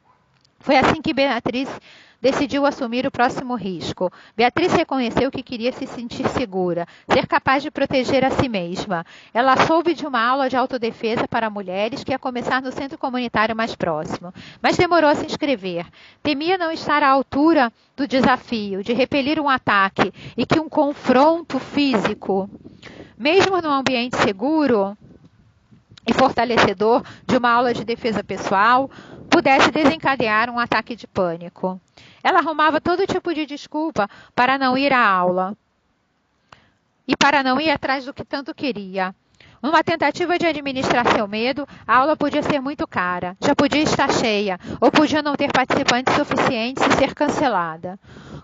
Foi 0.61 0.77
assim 0.77 1.01
que 1.01 1.15
Beatriz 1.15 1.69
decidiu 2.21 2.67
assumir 2.67 3.07
o 3.07 3.11
próximo 3.11 3.55
risco. 3.55 4.13
Beatriz 4.37 4.73
reconheceu 4.73 5.31
que 5.31 5.43
queria 5.43 5.73
se 5.73 5.87
sentir 5.87 6.29
segura, 6.29 6.87
ser 7.11 7.27
capaz 7.27 7.63
de 7.63 7.71
proteger 7.71 8.25
a 8.25 8.31
si 8.31 8.49
mesma. 8.49 9.05
Ela 9.33 9.57
soube 9.67 9.95
de 9.95 10.07
uma 10.07 10.21
aula 10.21 10.49
de 10.49 10.57
autodefesa 10.57 11.29
para 11.29 11.51
mulheres 11.51 12.03
que 12.03 12.13
ia 12.13 12.19
começar 12.19 12.63
no 12.63 12.73
centro 12.73 12.99
comunitário 12.99 13.55
mais 13.55 13.75
próximo, 13.75 14.33
mas 14.61 14.77
demorou 14.77 15.11
a 15.11 15.15
se 15.15 15.27
inscrever. 15.27 15.87
Temia 16.23 16.59
não 16.59 16.71
estar 16.71 17.03
à 17.03 17.09
altura 17.09 17.73
do 17.97 18.07
desafio 18.07 18.83
de 18.83 18.93
repelir 18.93 19.41
um 19.41 19.49
ataque 19.49 20.13
e 20.37 20.45
que 20.45 20.61
um 20.61 20.69
confronto 20.69 21.59
físico, 21.59 22.49
mesmo 23.17 23.61
num 23.61 23.71
ambiente 23.71 24.17
seguro, 24.17 24.97
e 26.07 26.13
fortalecedor 26.13 27.03
de 27.27 27.37
uma 27.37 27.51
aula 27.51 27.75
de 27.75 27.85
defesa 27.85 28.23
pessoal 28.23 28.89
pudesse 29.37 29.71
desencadear 29.71 30.49
um 30.49 30.59
ataque 30.59 30.97
de 30.97 31.07
pânico. 31.07 31.79
Ela 32.25 32.39
arrumava 32.39 32.81
todo 32.81 33.07
tipo 33.07 33.35
de 33.35 33.45
desculpa 33.45 34.09
para 34.35 34.57
não 34.57 34.79
ir 34.79 34.95
à 34.95 35.07
aula 35.07 35.55
e 37.07 37.15
para 37.15 37.43
não 37.43 37.61
ir 37.61 37.69
atrás 37.69 38.07
do 38.07 38.15
que 38.15 38.25
tanto 38.25 38.55
queria. 38.55 39.15
Numa 39.63 39.85
tentativa 39.85 40.39
de 40.39 40.47
administrar 40.47 41.07
seu 41.13 41.29
medo, 41.29 41.69
a 41.87 41.97
aula 41.97 42.17
podia 42.17 42.43
ser 42.43 42.63
muito 42.63 42.89
cara, 42.89 43.37
já 43.39 43.55
podia 43.55 43.83
estar 43.83 44.11
cheia, 44.11 44.59
ou 44.81 44.91
podia 44.91 45.21
não 45.21 45.37
ter 45.37 45.53
participantes 45.53 46.15
suficientes 46.15 46.83
e 46.87 46.93
ser 46.93 47.15
cancelada. 47.15 48.01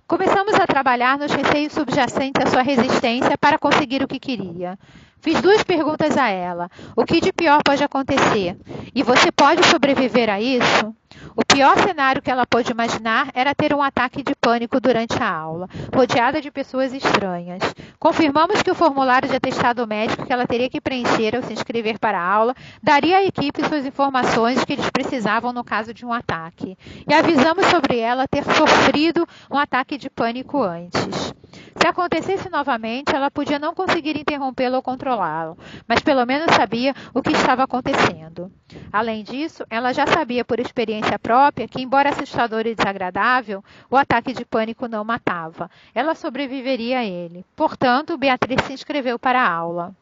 Começamos 0.07 0.52
a 0.55 0.66
trabalhar 0.66 1.16
nos 1.16 1.33
receios 1.33 1.72
subjacentes 1.72 2.44
à 2.44 2.50
sua 2.50 2.61
resistência 2.61 3.38
para 3.38 3.59
conseguir 3.59 4.02
o 4.02 4.09
que 4.09 4.20
queria. 4.20 4.78
Fiz 5.22 5.40
duas 5.40 5.62
perguntas 5.62 6.16
a 6.16 6.28
ela. 6.28 6.68
O 6.96 7.04
que 7.04 7.20
de 7.20 7.32
pior 7.32 7.62
pode 7.64 7.85
acontecer? 7.85 8.56
E 8.92 9.04
você 9.04 9.30
pode 9.30 9.64
sobreviver 9.66 10.28
a 10.28 10.40
isso? 10.40 10.92
O 11.37 11.44
pior 11.44 11.78
cenário 11.78 12.20
que 12.20 12.28
ela 12.28 12.44
pôde 12.44 12.72
imaginar 12.72 13.30
era 13.32 13.54
ter 13.54 13.72
um 13.72 13.80
ataque 13.80 14.20
de 14.20 14.35
pânico 14.35 14.80
durante 14.80 15.22
a 15.22 15.30
aula, 15.30 15.68
rodeada 15.94 16.40
de 16.40 16.50
pessoas 16.50 16.92
estranhas. 16.92 17.62
Confirmamos 18.00 18.62
que 18.62 18.70
o 18.72 18.74
formulário 18.74 19.28
de 19.28 19.37
atestado 19.37 19.87
médico 19.87 20.26
que 20.26 20.32
ela 20.32 20.44
teria 20.44 20.68
que 20.68 20.80
preencher 20.80 21.37
ao 21.37 21.42
se 21.44 21.52
inscrever 21.52 22.00
para 22.00 22.18
a 22.18 22.28
aula 22.28 22.54
daria 22.82 23.18
à 23.18 23.24
equipe 23.24 23.64
suas 23.68 23.87
informações 23.87 24.64
que 24.64 24.72
eles 24.72 24.90
precisavam 24.90 25.52
no 25.52 25.62
caso 25.62 25.94
de 25.94 26.04
um 26.04 26.12
ataque. 26.12 26.76
E 27.08 27.14
avisamos 27.14 27.66
sobre 27.66 27.96
ela 27.96 28.26
ter 28.26 28.42
sofrido 28.42 29.24
um 29.48 29.56
ataque 29.56 29.96
de 29.96 30.11
pânico 30.11 30.61
antes. 30.61 31.32
Se 31.80 31.87
acontecesse 31.87 32.50
novamente, 32.50 33.14
ela 33.14 33.30
podia 33.30 33.58
não 33.58 33.74
conseguir 33.74 34.16
interrompê-lo 34.16 34.76
ou 34.76 34.82
controlá-lo, 34.82 35.56
mas 35.87 36.00
pelo 36.00 36.24
menos 36.26 36.54
sabia 36.54 36.94
o 37.14 37.22
que 37.22 37.32
estava 37.32 37.64
acontecendo. 37.64 38.52
Além 38.92 39.24
disso, 39.24 39.64
ela 39.70 39.92
já 39.92 40.06
sabia 40.06 40.44
por 40.44 40.61
experiência 40.61 41.18
própria 41.18 41.66
que, 41.66 41.80
embora 41.80 42.11
assustador 42.11 42.66
e 42.66 42.74
desagradável, 42.74 43.64
o 43.90 43.96
ataque 43.96 44.32
de 44.32 44.44
pânico 44.44 44.87
não 44.87 45.04
matava. 45.04 45.70
Ela 45.94 46.14
sobreviveria 46.14 47.00
a 47.00 47.04
ele. 47.04 47.44
Portanto, 47.56 48.18
Beatriz 48.18 48.62
se 48.64 48.72
inscreveu 48.72 49.18
para 49.18 49.40
a 49.40 49.50
aula. 49.50 49.94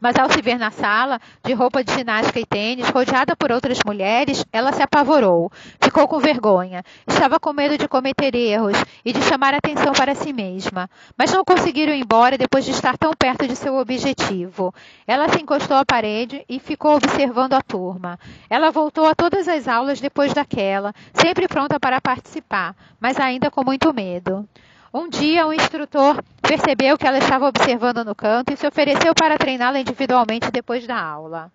Mas 0.00 0.16
ao 0.16 0.30
se 0.30 0.40
ver 0.42 0.58
na 0.58 0.70
sala, 0.70 1.20
de 1.44 1.52
roupa 1.52 1.84
de 1.84 1.92
ginástica 1.92 2.40
e 2.40 2.46
tênis, 2.46 2.88
rodeada 2.88 3.36
por 3.36 3.52
outras 3.52 3.78
mulheres, 3.84 4.44
ela 4.52 4.72
se 4.72 4.82
apavorou. 4.82 5.50
Ficou 5.80 6.08
com 6.08 6.18
vergonha. 6.18 6.84
Estava 7.06 7.38
com 7.38 7.52
medo 7.52 7.76
de 7.76 7.88
cometer 7.88 8.34
erros 8.34 8.76
e 9.04 9.12
de 9.12 9.22
chamar 9.22 9.54
atenção 9.54 9.92
para 9.92 10.14
si 10.14 10.32
mesma. 10.32 10.88
Mas 11.16 11.32
não 11.32 11.44
conseguiram 11.44 11.92
ir 11.92 12.02
embora 12.02 12.38
depois 12.38 12.64
de 12.64 12.70
estar 12.70 12.96
tão 12.96 13.12
perto 13.12 13.46
de 13.46 13.56
seu 13.56 13.76
objetivo. 13.76 14.74
Ela 15.06 15.28
se 15.28 15.40
encostou 15.40 15.76
à 15.76 15.84
parede 15.84 16.44
e 16.48 16.58
ficou 16.58 16.96
observando 16.96 17.54
a 17.54 17.62
turma. 17.62 18.18
Ela 18.48 18.70
voltou 18.70 19.06
a 19.06 19.14
todas 19.14 19.48
as 19.48 19.68
aulas 19.68 20.00
depois 20.00 20.32
daquela, 20.32 20.94
sempre 21.12 21.46
pronta 21.46 21.78
para 21.78 22.00
participar, 22.00 22.74
mas 22.98 23.18
ainda 23.18 23.50
com 23.50 23.64
muito 23.64 23.92
medo. 23.92 24.48
Um 24.92 25.08
dia, 25.08 25.46
um 25.46 25.52
instrutor 25.52 26.20
percebeu 26.50 26.98
que 26.98 27.06
ela 27.06 27.18
estava 27.18 27.46
observando 27.46 28.04
no 28.04 28.12
canto 28.12 28.52
e 28.52 28.56
se 28.56 28.66
ofereceu 28.66 29.14
para 29.14 29.38
treiná-la 29.38 29.78
individualmente 29.78 30.50
depois 30.50 30.84
da 30.84 31.00
aula. 31.00 31.48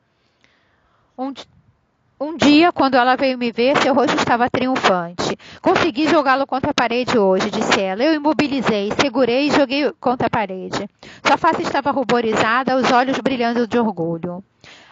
Um, 1.17 1.34
um 2.17 2.38
dia, 2.38 2.71
quando 2.71 2.95
ela 2.95 3.17
veio 3.17 3.38
me 3.38 3.51
ver, 3.51 3.75
seu 3.84 3.93
rosto 3.93 4.15
estava 4.15 4.49
triunfante. 4.49 5.38
Consegui 5.62 6.08
jogá-lo 6.08 6.47
contra 6.47 6.71
a 6.71 6.73
parede 6.73 7.17
hoje, 7.17 7.51
disse 7.51 7.81
ela. 7.81 8.03
Eu 8.03 8.13
imobilizei, 8.13 8.89
segurei 8.97 9.47
e 9.47 9.51
joguei 9.51 9.91
contra 9.99 10.27
a 10.27 10.29
parede. 10.29 10.89
Sua 11.27 11.36
face 11.36 11.62
estava 11.62 11.91
ruborizada, 11.91 12.77
os 12.77 12.89
olhos 12.89 13.19
brilhando 13.19 13.67
de 13.67 13.77
orgulho. 13.77 14.41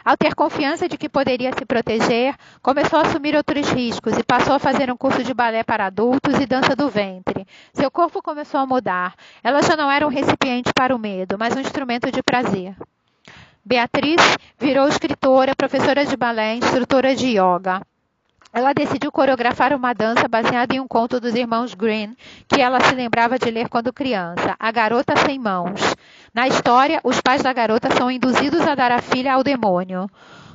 Ao 0.03 0.17
ter 0.17 0.35
confiança 0.35 0.87
de 0.89 0.97
que 0.97 1.07
poderia 1.07 1.51
se 1.53 1.65
proteger, 1.65 2.35
começou 2.61 2.99
a 2.99 3.03
assumir 3.03 3.35
outros 3.35 3.69
riscos 3.69 4.17
e 4.17 4.23
passou 4.23 4.53
a 4.53 4.59
fazer 4.59 4.91
um 4.91 4.97
curso 4.97 5.23
de 5.23 5.33
balé 5.33 5.63
para 5.63 5.85
adultos 5.85 6.39
e 6.39 6.45
dança 6.45 6.75
do 6.75 6.89
ventre. 6.89 7.47
Seu 7.73 7.89
corpo 7.89 8.21
começou 8.21 8.59
a 8.59 8.65
mudar. 8.65 9.15
Ela 9.43 9.61
já 9.61 9.77
não 9.77 9.89
era 9.89 10.05
um 10.05 10.09
recipiente 10.09 10.73
para 10.73 10.95
o 10.95 10.99
medo, 10.99 11.37
mas 11.39 11.55
um 11.55 11.61
instrumento 11.61 12.11
de 12.11 12.21
prazer. 12.21 12.75
Beatriz 13.63 14.21
virou 14.59 14.89
escritora, 14.89 15.55
professora 15.55 16.05
de 16.05 16.17
balé, 16.17 16.55
instrutora 16.55 17.15
de 17.15 17.37
yoga. 17.37 17.81
Ela 18.55 18.71
decidiu 18.71 19.11
coreografar 19.11 19.73
uma 19.73 19.93
dança 19.93 20.27
baseada 20.27 20.75
em 20.75 20.79
um 20.79 20.87
conto 20.87 21.19
dos 21.19 21.33
irmãos 21.33 21.73
Green, 21.73 22.15
que 22.47 22.61
ela 22.61 22.79
se 22.81 22.93
lembrava 22.93 23.39
de 23.39 23.49
ler 23.49 23.67
quando 23.67 23.91
criança, 23.91 24.55
A 24.59 24.71
Garota 24.71 25.15
Sem 25.25 25.39
Mãos. 25.39 25.95
Na 26.31 26.47
história, 26.47 27.01
os 27.03 27.19
pais 27.19 27.41
da 27.41 27.51
garota 27.51 27.89
são 27.97 28.11
induzidos 28.11 28.61
a 28.61 28.75
dar 28.75 28.91
a 28.91 29.01
filha 29.01 29.33
ao 29.33 29.43
demônio. 29.43 30.07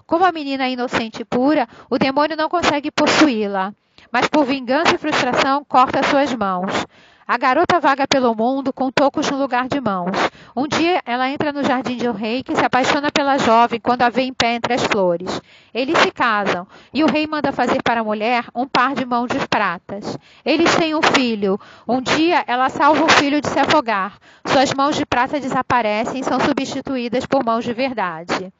Como 0.06 0.24
a 0.24 0.30
menina 0.30 0.66
é 0.66 0.70
inocente 0.70 1.22
e 1.22 1.24
pura, 1.24 1.66
o 1.90 1.98
demônio 1.98 2.37
não 2.37 2.48
consegue 2.48 2.88
possuí-la, 2.92 3.74
mas 4.12 4.28
por 4.28 4.44
vingança 4.44 4.94
e 4.94 4.98
frustração 4.98 5.64
corta 5.64 6.00
suas 6.04 6.32
mãos. 6.32 6.87
A 7.30 7.36
garota 7.36 7.78
vaga 7.78 8.08
pelo 8.08 8.34
mundo 8.34 8.72
com 8.72 8.90
tocos 8.90 9.30
no 9.30 9.36
lugar 9.36 9.68
de 9.68 9.78
mãos. 9.78 10.16
Um 10.56 10.66
dia 10.66 11.02
ela 11.04 11.28
entra 11.28 11.52
no 11.52 11.62
jardim 11.62 11.98
de 11.98 12.08
um 12.08 12.12
rei 12.12 12.42
que 12.42 12.56
se 12.56 12.64
apaixona 12.64 13.10
pela 13.12 13.36
jovem 13.36 13.78
quando 13.78 14.00
a 14.00 14.08
vê 14.08 14.22
em 14.22 14.32
pé 14.32 14.54
entre 14.54 14.72
as 14.72 14.82
flores. 14.84 15.38
Eles 15.74 15.98
se 15.98 16.10
casam 16.10 16.66
e 16.90 17.04
o 17.04 17.06
rei 17.06 17.26
manda 17.26 17.52
fazer 17.52 17.82
para 17.82 18.00
a 18.00 18.04
mulher 18.04 18.46
um 18.54 18.66
par 18.66 18.94
de 18.94 19.04
mãos 19.04 19.28
de 19.28 19.46
pratas. 19.46 20.16
Eles 20.42 20.74
têm 20.76 20.94
um 20.94 21.02
filho. 21.02 21.60
Um 21.86 22.00
dia 22.00 22.42
ela 22.46 22.70
salva 22.70 23.04
o 23.04 23.10
filho 23.10 23.42
de 23.42 23.48
se 23.48 23.58
afogar. 23.58 24.16
Suas 24.46 24.72
mãos 24.72 24.96
de 24.96 25.04
prata 25.04 25.38
desaparecem 25.38 26.22
e 26.22 26.24
são 26.24 26.40
substituídas 26.40 27.26
por 27.26 27.44
mãos 27.44 27.62
de 27.62 27.74
verdade. 27.74 28.50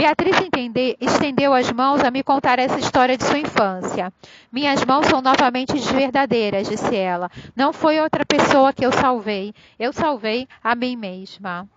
Beatriz 0.00 0.40
entende, 0.40 0.96
estendeu 0.98 1.52
as 1.52 1.70
mãos 1.70 2.02
a 2.02 2.10
me 2.10 2.22
contar 2.22 2.58
essa 2.58 2.78
história 2.78 3.18
de 3.18 3.22
sua 3.22 3.38
infância. 3.38 4.10
Minhas 4.50 4.82
mãos 4.82 5.04
são 5.04 5.20
novamente 5.20 5.76
verdadeiras, 5.92 6.66
disse 6.66 6.96
ela. 6.96 7.30
Não 7.54 7.70
foi 7.70 8.00
outra 8.00 8.24
pessoa 8.24 8.72
que 8.72 8.82
eu 8.82 8.90
salvei. 8.92 9.54
Eu 9.78 9.92
salvei 9.92 10.48
a 10.64 10.74
mim 10.74 10.96
mesma. 10.96 11.68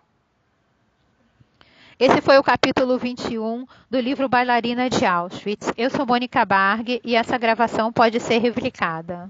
Esse 1.99 2.21
foi 2.21 2.37
o 2.37 2.43
capítulo 2.43 2.97
21 2.97 3.65
do 3.89 3.99
livro 3.99 4.29
Bailarina 4.29 4.89
de 4.89 5.05
Auschwitz. 5.05 5.73
Eu 5.77 5.89
sou 5.89 6.05
Mônica 6.05 6.45
Barg 6.45 7.01
e 7.03 7.17
essa 7.17 7.37
gravação 7.37 7.91
pode 7.91 8.21
ser 8.21 8.37
replicada. 8.37 9.29